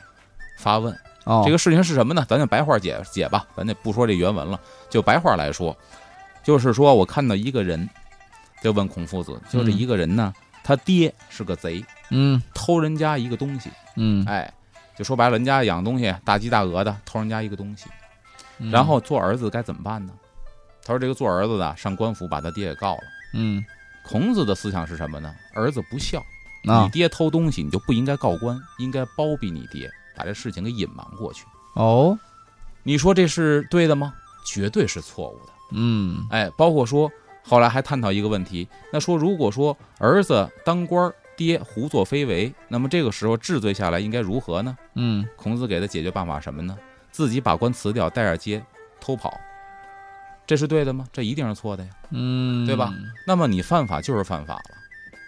[0.57, 0.97] 发问。
[1.25, 2.25] 哦，这个事情是什么呢？
[2.27, 5.77] 咱就白话解解吧，咱就不说这原文了，就白话来说，
[6.43, 7.89] 就是说我看到一个人，
[8.63, 10.33] 就问孔夫子，就这一个人呢，
[10.65, 12.43] 他爹是个贼，嗯。
[12.55, 14.51] 偷人家一个东西，嗯，哎，
[14.97, 17.85] 就说白了，人家养东西大鸡大鹅的，偷人家一个东西，
[18.61, 20.13] 嗯然后做儿子该怎么办呢？
[20.85, 23.03] 他说这个做儿子的上官府把他爹给告了。
[23.35, 23.65] 嗯
[24.03, 25.35] 孔子的思想是什么呢？
[25.55, 26.21] 儿子不孝，
[26.67, 31.45] 啊你爹偷东西，你就不应该告官，应该包庇你爹，把这事情给隐瞒过去。
[31.75, 32.19] 哦，
[32.83, 34.15] 你说这是对的吗？
[34.47, 35.53] 绝对是错误的。
[35.73, 37.11] 嗯哎，包括说
[37.45, 44.77] 后来还探讨一个问题，那说如果说儿子当官儿，爹胡作非为，那么这个时候治罪下来应该如何呢？
[44.95, 46.77] 嗯孔子给的解决办法什么呢？
[47.11, 48.63] 自己把官辞掉，带着街
[49.01, 49.33] 偷跑，
[50.47, 51.07] 这是对的吗？
[51.13, 51.91] 这一定是错的呀。
[52.11, 52.93] 嗯，对吧？
[53.27, 54.77] 那么你犯法就是犯法了，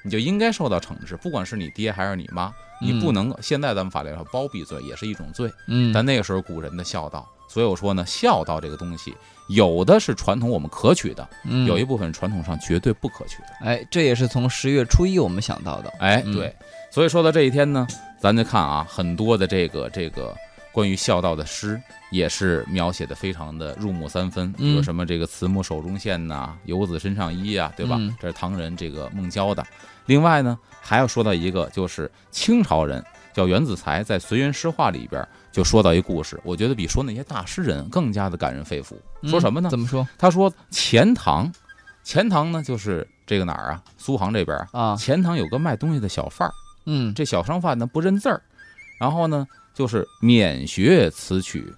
[0.05, 9.15] 你就应该受到惩治，不管是你爹还是你妈，你不能现在咱们法律上包庇罪也是一种罪，嗯，但那个时候古人的孝道，所以我说呢，孝道这个东西，
[9.49, 13.49] 有的是传统我们可取的，嗯有一部分传统上绝对不可取的。
[13.61, 15.93] 哎，这也是从十月初一我们想到的。
[16.01, 16.55] 哎，嗯对，
[16.91, 17.87] 所以说到这一天呢，
[18.19, 20.35] 咱就看啊，很多的这个这个
[20.73, 27.97] 关于孝道的诗也是描写的非常的入木三分，比如嗯什么这个“慈母手中线”呐，“游子身上衣”啊，对吧？
[27.99, 29.65] 嗯这是唐人这个孟郊的。
[30.07, 38.97] 另外呢，还要说到一个，就是清朝人叫袁子才在《随园诗话》里边就说到一故事，我觉得比说那些大诗人更加的感人肺腑。
[39.29, 39.71] 说什么呢嗯？
[39.71, 41.53] 怎么说他说钱塘，
[42.03, 43.83] 钱塘呢就是这个哪儿啊？
[43.99, 44.81] 苏杭这边啊。
[44.81, 44.97] 啊？
[44.97, 46.53] 钱塘有个卖东西的小贩儿，
[46.87, 48.43] 嗯，这小商贩呢不认字儿，
[48.99, 51.73] 然后呢就是免学此曲，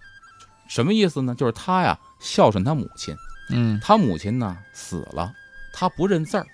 [0.68, 1.34] 什么意思呢？
[1.34, 3.14] 就是他呀孝顺他母亲，
[3.50, 3.78] 嗯。
[3.82, 5.32] 他母亲呢死了，
[5.72, 6.46] 他不认字儿，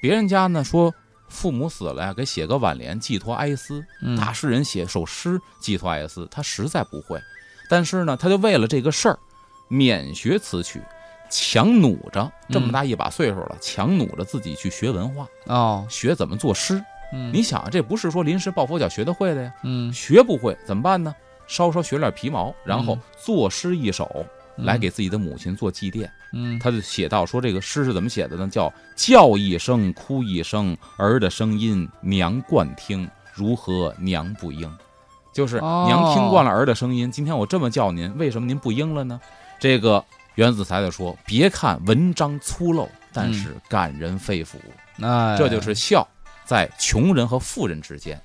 [0.00, 0.94] 别人家呢说
[1.28, 4.16] 父母死了呀，给写个挽联寄托哀思，嗯。
[4.18, 7.20] 大诗人写首诗寄托哀思，他实在不会，
[7.68, 9.18] 但是呢，他就为了这个事儿，
[9.68, 10.80] 免学此曲，
[11.28, 16.82] 强弩着这么大一把岁数了，强弩着自己去学文化，哦，学怎么作诗。
[17.12, 21.14] 嗯你想，这不是说临时抱佛脚学得会的呀，嗯学不会怎么办呢？
[21.46, 24.26] 稍稍学点皮毛，然后嗯作诗一首，
[24.56, 26.08] 来给自己的母亲做祭奠。
[26.32, 28.48] 嗯他就写到说，这个诗是怎么写的呢？
[28.48, 34.70] 叫叫一声，哭一声，儿的声音娘惯听，如何娘不应？
[35.32, 39.20] 就是哦娘听惯了儿的声音，今天我这么叫您，为什么您不应了呢？
[39.60, 40.04] 这个
[40.34, 44.56] 袁子才的说，别看文章粗陋，但是感人肺腑，
[45.00, 46.06] 哎，这就是孝，
[46.46, 48.18] 在穷人和富人之间，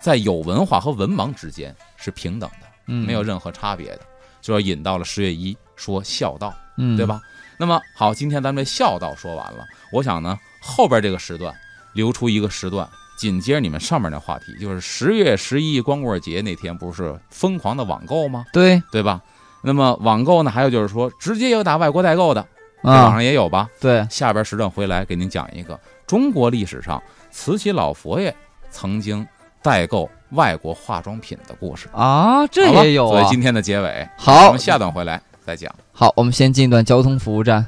[0.00, 4.00] 在有文化和文盲之间是平等的，嗯没有任何差别的。
[4.40, 6.52] 就要引到了十月一说孝道。
[6.76, 7.04] 嗯对？
[7.04, 7.20] 吧？
[7.58, 11.52] 那么好，今天咱们这孝道说完了，我想呢，后边这个时段
[11.92, 18.44] 留出一个时段，紧接着你们上面的话题，就是十月十一光棍节那天，不是疯狂的网购吗？
[18.52, 19.20] 对对吧？
[19.60, 22.46] 那么网购呢，还有就是说，直接有打外国代购的，
[22.80, 23.68] 这网啊，上也有吧？
[23.80, 25.78] 对，下边时段回来给您讲一个
[26.08, 27.00] 中国历史上
[27.30, 28.34] 慈禧老佛爷
[28.70, 29.24] 曾经
[29.62, 33.26] 代购外国化妆品的故事，啊，这也有啊所以。
[33.30, 35.72] 今天的结尾，好我们，下段回来再讲。
[35.92, 37.64] 好，我们先进一段交通服务站。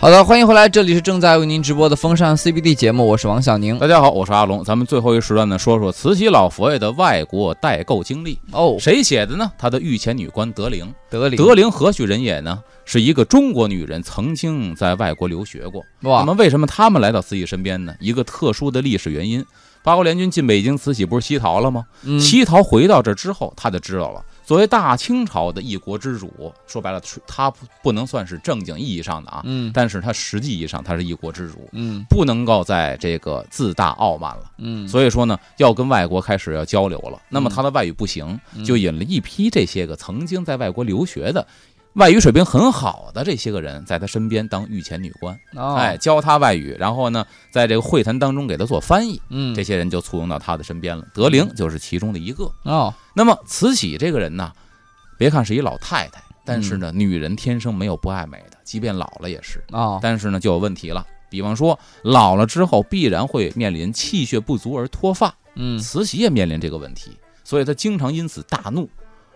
[0.00, 3.76] 好的，欢迎回来，这里是正在为您直播的风尚 CBD 节目，我是王小宁。
[3.80, 4.62] 大家好，我是阿龙。
[4.62, 8.38] 咱们最后一时段呢，说说慈禧老佛爷的外国代购经历。
[8.52, 9.50] 哦，谁写的呢？
[9.58, 10.86] 他的御前女官德龄。
[11.10, 12.62] 德龄，德龄何许人也呢？
[12.84, 15.82] 是一个中国女人，曾经在外国留学过。
[15.98, 17.92] 那么，为什么他们来到慈禧身边呢？
[17.98, 19.44] 一个特殊的历史原因。
[19.82, 21.84] 八国联军进北京，慈禧不是西逃了吗？
[22.04, 34.50] 嗯西逃回到这之后，他就知道了，作为大清朝的一国之主，说白了，他不不能算是正经意义上的啊，嗯但是他实际意义上他是一国之主，嗯不能够在这个自大傲慢了。
[34.56, 37.20] 嗯，所以说呢，要跟外国开始要交流了。
[37.28, 41.46] 那么嗯他的外语不行，嗯就引了一批这些个曾经在外国留学的。
[41.98, 51.04] 外语水平很好的这些个人，在他身边当御前女官，哦哎，，教他外语，然后呢，在这个会谈当中给他做翻译，嗯，这些人就簇拥到他的身边了。
[51.12, 52.48] 德龄就是其中的一个。
[52.62, 54.52] 哦，那么慈禧这个人呢，
[55.18, 59.60] 别看是一老太太，但是呢，女人天生没有不爱美的，即便老了也是。
[59.72, 61.04] 哦，但是呢，就有问题了。
[61.28, 67.10] 比方说，老了之后必然会面临气血不足而脱发，嗯慈禧也面临这个问题，
[67.42, 68.88] 所以她经常因此大怒。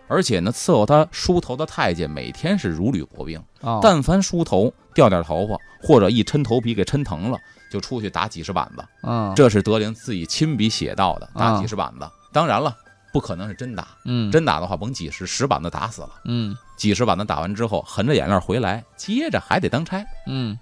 [0.07, 7.37] 而且呢，伺候他梳头的太监每天是如履薄冰，哦，但凡梳头掉点头发，或者一抻头皮给抻疼了，
[7.71, 8.85] 就出去打几十板子。
[9.03, 12.07] 嗯，这是德龄自己亲笔写到的，打啊几十板子。
[12.31, 12.75] 当然了，
[13.11, 16.09] 不可能是真打，嗯真打的话甭几十，十板子打死了。
[16.25, 20.03] 嗯几十板子打完之后，含着眼泪回来，接着还得当差。
[20.27, 20.57] 嗯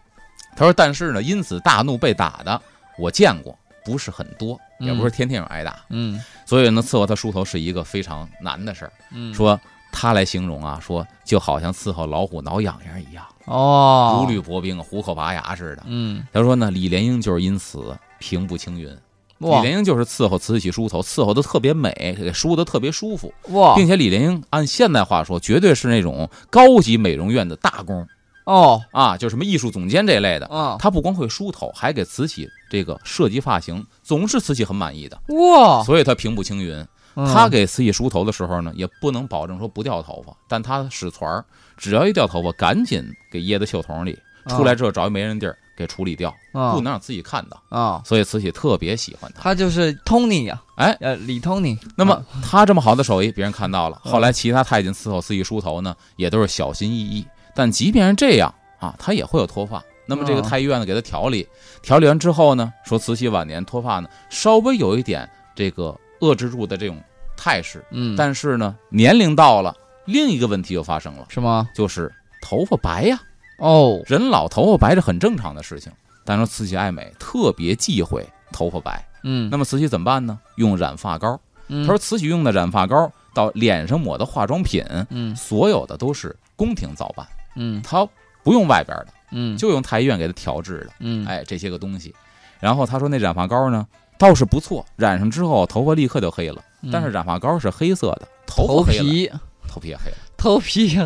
[0.53, 2.61] 他说：“但是呢，因此大怒被打的，
[2.99, 4.87] 我见过，不是很多，嗯。
[4.87, 5.79] 也不是天天有挨打。
[5.89, 6.19] 嗯。
[6.45, 8.93] 所以呢，伺候他梳头是一个非常难的事儿。
[9.11, 9.59] 嗯，说
[9.91, 15.83] 他来形容啊，说就好像伺候老虎挠痒痒一样，哦，如履薄冰，虎口拔牙似的。
[15.85, 18.95] 嗯，他说呢，李莲英就是因此平步青云。
[19.37, 28.07] 李莲英就是伺候慈禧梳头，伺候的特别美，给梳的特别舒服，哇，并且李莲英按现代话说，绝对是那种高级美容院的大工
[28.45, 30.45] 哦，啊，就什么艺术总监这类的。
[30.47, 36.85] 啊，他不光会梳头，还给慈禧这个设计发型，总是慈禧很满意的，哇，所以他平步青云。
[37.13, 41.43] 他给慈禧梳头的时候呢，也不能保证说不掉头发，但他使团儿，
[41.75, 44.17] 只要一掉头发，赶紧给掖在袖筒里，
[44.47, 47.61] 出来之后找一没人地儿给处理掉，啊不能让自己看到。
[47.67, 49.41] 啊，所以慈禧特别喜欢他。
[49.41, 54.01] 他就是 Tony 呀，哎，呃，李 Tony，那么啊他这么好的手艺，别人看到了。
[54.05, 57.25] 嗯后来其他太监伺候慈禧梳头呢，也都是小心翼翼。
[57.53, 59.83] 但即便是这样啊，他也会有脱发。
[60.05, 61.47] 那么这个嗯太医院呢，给他调理，
[61.81, 67.01] 调理完之后呢，说慈禧晚年脱发呢，稍微有一点这个遏制住的这种
[67.37, 69.75] 态势，嗯，但是呢，年龄到了，
[70.05, 71.69] 另一个问题又发生了，是吗？
[71.73, 73.21] 就是头发白呀。
[73.59, 75.91] 哦，人老头发白是很正常的事情，
[76.25, 79.07] 但是慈禧爱美，特别忌讳头发白。
[79.23, 80.39] 嗯，那么慈禧怎么办呢？
[80.55, 81.39] 用染发膏。
[81.69, 87.25] 他说慈禧用的染发膏到脸上抹的化妆品，嗯所有的都是宫廷造办，
[87.55, 88.07] 嗯他
[88.43, 90.93] 不用外边的，嗯就用太医院给他调制的。
[90.99, 92.13] 嗯哎，这些个东西。
[92.59, 93.85] 然后他说那染发膏呢
[94.17, 99.31] 倒是不错，染上之后头发立刻就黑了，但是染发膏是黑色的，头皮
[99.67, 100.17] 头皮也黑了。
[100.37, 100.97] 头皮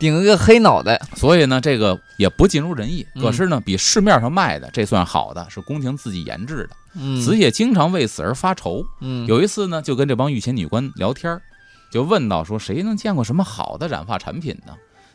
[0.00, 3.06] 顶一个黑脑袋，所以呢，这个也不尽如人意。
[3.14, 6.76] 嗯可是呢，比市面上卖的这算好的，是宫廷自己研制的。
[6.94, 8.84] 嗯慈禧也经常为此而发愁。
[9.00, 11.40] 嗯有一次呢，就跟这帮御前女官聊天儿，
[11.92, 14.74] 就问到说，谁能见过什么好的染发产品呢？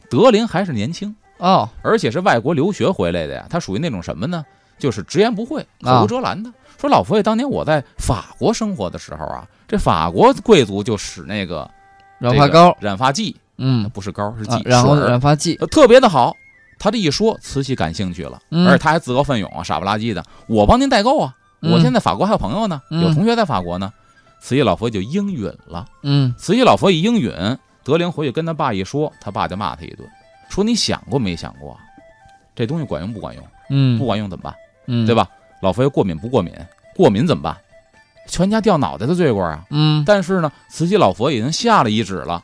[0.10, 4.46] 德林还是年轻，哦而且是外国留学回来的呀，他属于那种什么呢？
[4.78, 6.52] 就是直言不讳、啊口无遮拦的。
[6.80, 11.70] 说老佛爷当年我在法国生活的时候啊，这法国贵族就使那个
[12.20, 16.36] 染发膏，染发剂，嗯不是膏是剂，啊然后染发剂，呃特别的好。
[16.78, 21.34] 他这一说，慈禧感兴趣了，嗯而且他还自告奋勇啊，傻不拉几的，我帮您代购啊！
[21.62, 23.92] 嗯我现在法国还有朋友呢，嗯有同学在法国呢。
[24.42, 25.88] 慈禧老佛爷就应允了。
[26.04, 27.32] 嗯慈禧老佛爷一应允，
[27.86, 30.06] 德龄回去跟他爸一说，他爸就骂他一顿，
[30.50, 31.80] 说你想过没想过啊，
[32.56, 33.46] 这东西管用不管用？
[33.70, 34.56] 嗯不管用怎么办？
[34.88, 35.16] 嗯对？
[35.16, 35.30] 吧？
[35.62, 36.52] 老佛爷过敏不过敏？
[36.96, 37.56] 过敏怎么办？
[38.28, 39.64] 全家掉脑袋的罪过啊！
[39.70, 42.44] 嗯但是呢，慈禧老佛已经下了一旨了，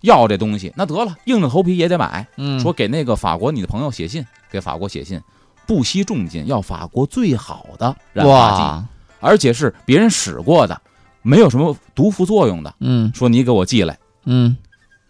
[0.00, 2.26] 要这东西，那得了，硬着头皮也得买。
[2.36, 5.20] 嗯说给那个法国你的朋友写信，给法国写信，
[5.66, 8.86] 不惜重金要法国最好的染发剂，
[9.20, 10.80] 而且是别人使过的，
[11.22, 12.74] 没有什么毒副作用的。
[12.80, 13.96] 嗯说你给我寄来。
[14.24, 14.56] 嗯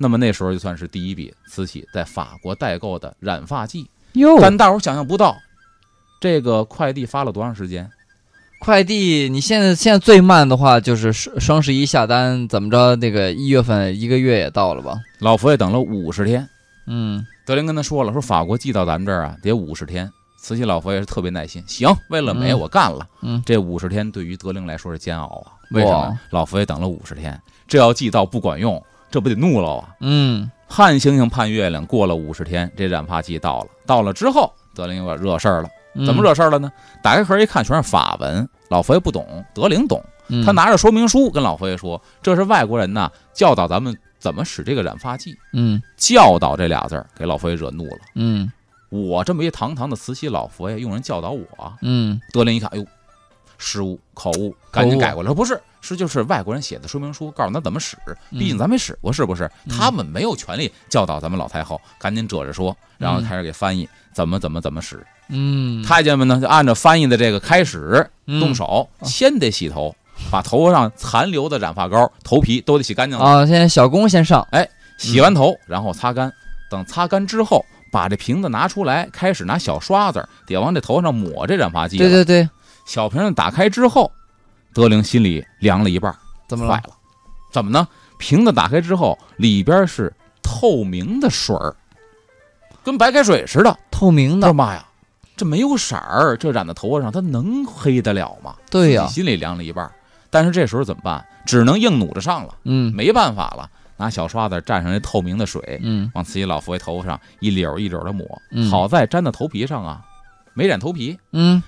[0.03, 5.37] 那么那时候就算是第一笔慈禧在法国代购的染发剂，哟，但大伙儿想象不到，
[6.19, 7.91] 这个快递发了多长时间？
[8.61, 14.99] 快递你现在现在最慢的话就是双双十一下单，怎么着那个一月份一个月也到了吧？
[15.19, 16.49] 老佛爷等了五十天。
[16.87, 20.11] 嗯德林跟他说了，说法国寄到咱们这儿啊，得五十天。
[20.39, 23.07] 慈禧老佛爷是特别耐心，行，为了美嗯我干了。
[23.21, 26.19] 嗯这五十天对于德龄来说是煎熬啊，为什么？
[26.31, 27.39] 老佛爷等了五十天，
[27.69, 29.89] 这要寄到不管用，这不得怒了啊？
[30.01, 35.69] 嗯盼星星盼月亮，过了五十天，这染发剂到了，到了之后，德龄有点惹事儿了。
[35.95, 36.23] 嗯怎么？
[36.23, 36.71] 惹事儿了呢？
[37.03, 40.01] 打开盒一看，全是法文，老佛爷不懂，德龄懂。
[40.29, 45.35] 嗯他拿着说明书跟老佛爷说：“这是外国人呐，教导咱们怎么使这个染发剂。
[45.53, 47.99] 嗯”教导这俩字儿给老佛爷惹怒了。
[48.15, 48.49] 嗯
[48.91, 51.47] 我这么一堂堂的慈禧老佛爷，用人教导我，
[51.83, 52.87] 嗯德龄一看，哎呦，
[53.61, 55.29] 失误口误，赶紧改过来。
[55.29, 57.97] 说不是，是就是外国人写的说明书，告诉咱怎么使。
[58.31, 59.45] 毕竟咱没使过，是不是？
[59.67, 65.07] 嗯他们没有权利教导咱们老太后，赶紧褶着说，然后嗯开始给翻译怎么怎么怎么使。
[65.29, 69.95] 嗯太监们呢，就按照翻译的这个开始嗯动手，先得洗头，
[70.31, 73.25] 把头发上残留的染发膏、头皮都得洗干净了。
[73.25, 76.33] 啊，现在小工先上，哎洗完头，然后擦干。
[76.71, 81.97] 等擦干之后，把这瓶子拿出来，开始拿小刷子得往这头上抹这染发剂。
[81.99, 82.49] 对对对，
[82.91, 84.11] 小瓶子打开之后，
[84.75, 86.13] 德龄心里凉了一半，
[86.49, 86.73] 怎么了？
[86.75, 86.95] 坏了？
[87.53, 87.87] 怎么呢？
[88.19, 90.13] 瓶子打开之后，里边是
[90.43, 91.77] 透明的水儿，
[92.83, 93.79] 跟白开水似的。
[93.93, 94.85] 透明的，妈呀，
[95.37, 98.57] 这没有色儿，这染在头发上，它能黑得了吗？
[98.69, 99.89] 对呀心里凉了一半。
[100.29, 101.25] 但是这时候怎么办？
[101.47, 108.27] 只能硬努着上了，嗯没办法了，拿小刷子蘸上这透明的水，嗯往慈禧老佛爷头发上一绺一绺的抹。
[108.51, 110.05] 嗯好在粘到头皮上啊，
[110.55, 111.63] 没染头皮，嗯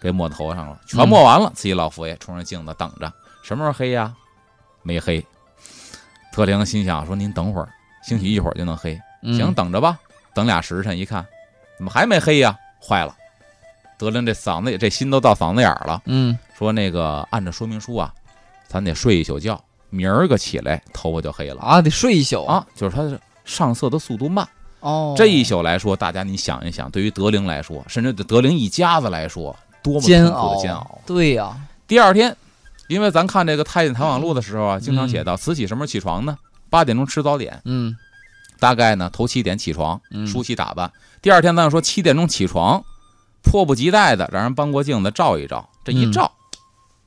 [0.00, 1.50] 给抹头上了，全抹完了。
[1.54, 4.14] 自己老佛爷冲着镜子等着，什么时候黑呀？
[4.82, 5.24] 没黑。
[6.32, 7.68] 特灵心想说：“您等会儿，
[8.02, 8.98] 兴许一会儿就能黑。
[9.22, 9.98] 嗯，行，等着吧。
[10.32, 11.26] 等俩时辰，一看，
[11.76, 12.56] 怎么还没黑呀？
[12.80, 13.14] 坏了！
[13.98, 16.00] 德林这嗓子也这心都到嗓子眼儿了。
[16.06, 18.14] 嗯说那个按照说明书啊，
[18.66, 22.66] 咱得睡一宿觉，明儿个起来头发就黑了啊，得睡一宿啊。
[22.74, 24.48] 就是他上色的速度慢。
[24.78, 31.00] 哦，这一宿来说，大家你想一想，对于德龄来说，甚至对德龄一家子来说，多么煎熬的煎熬。
[31.06, 31.56] 对呀，
[31.86, 32.36] 第二天，
[32.88, 36.36] 因为咱看这个《太监谈网录》的时候啊，经常写到慈禧什么时候起床呢？
[36.68, 37.96] 八点钟吃早点，嗯
[38.58, 40.92] 大概呢头七点起床，嗯梳洗打扮。
[41.22, 42.84] 第二天咱就说七点钟起床，
[43.42, 45.68] 迫不及待的让人搬过镜子照一照。
[45.84, 46.32] 这一嗯照，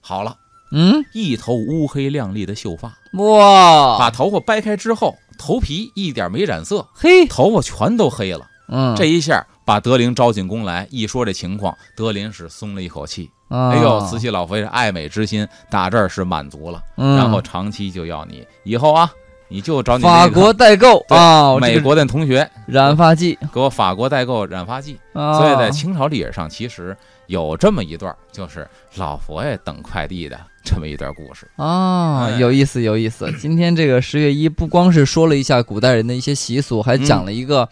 [0.01, 0.36] 好了，
[0.71, 8.47] 嗯，一头乌黑亮丽的秀发，哇，把头发掰开之后，头皮一点没染色，嘿，头发全都黑了。
[8.67, 13.30] 嗯，这一下把德林招进宫来，一说这情况，德林是松了一口气。
[13.49, 19.11] 哎哎呦，慈禧老佛爷爱美之心打这儿是满足了，嗯然后长期就要你以后啊，
[19.47, 24.99] 你就找你法那个国代购 啊，美国的同学染发剂，给我法国代购染发剂。
[25.14, 26.97] 啊所以在清朝历史上，其实
[27.28, 31.47] 有这么一段，就是老佛爷等快递的这么一段故事。
[31.57, 33.32] 啊，哎有意思，有意思。
[33.39, 37.70] 今天这个十月一，不光是说了一下古代人的一些习俗，还讲了一个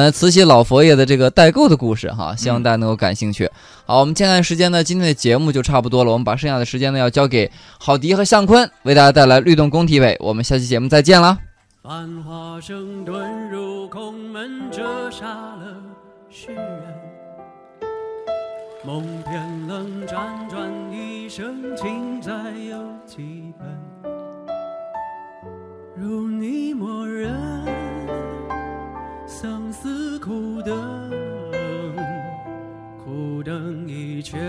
[0.00, 3.50] 在慈禧老佛爷的这个代购的故事哈，希望大家能够感兴趣。
[3.84, 10.16] 好，我们现在时间呢，今天的节目就差不多了，我们把剩下的时间呢要交给郝迪和向坤为大家带来律动工体委。
[10.20, 11.38] 我们下期节目再见啦。
[11.82, 15.76] 繁华声遁入空门，折煞了
[16.30, 16.66] 世人。
[18.84, 22.32] 梦偏冷，辗转一生，情债
[22.68, 22.76] 有
[23.06, 24.12] 几本？
[25.96, 27.32] 如你默认，
[29.42, 31.10] 相思苦等，
[33.04, 34.40] 苦等一圈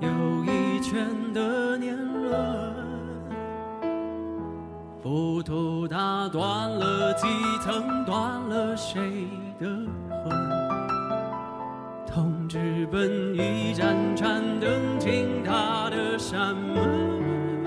[0.00, 0.08] 又
[0.44, 2.74] 一圈的年轮。
[5.00, 7.28] 浮屠打断了几
[7.62, 9.28] 层，断了谁
[9.60, 9.68] 的
[10.24, 10.36] 魂？
[12.04, 17.62] 痛直奔一盏盏灯，倾塌的山门，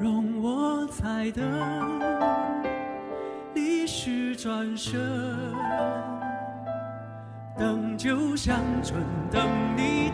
[0.00, 1.44] 容我再等，
[3.54, 5.00] 你是转身，
[7.56, 9.00] 等酒香醇，
[9.30, 10.10] 等你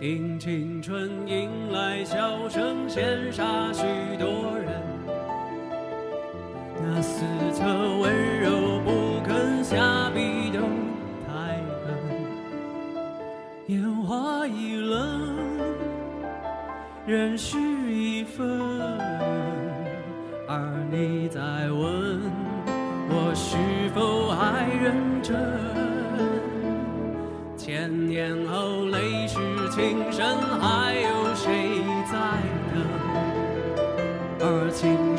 [0.00, 3.82] 听青春迎来笑声，羡煞许
[4.16, 4.82] 多人。
[6.82, 7.22] 那四
[7.52, 7.62] 侧
[7.98, 10.60] 温柔不肯下笔都
[11.28, 11.92] 太狠，
[13.66, 15.36] 烟花易冷，
[17.06, 18.48] 人事已分。
[20.48, 21.40] 而你在
[21.70, 22.22] 问
[23.10, 23.58] 我是
[23.94, 25.36] 否还认真？
[27.58, 28.79] 千年后
[29.70, 32.18] 情深，还有谁在
[32.74, 32.82] 等？
[34.40, 35.09] 而今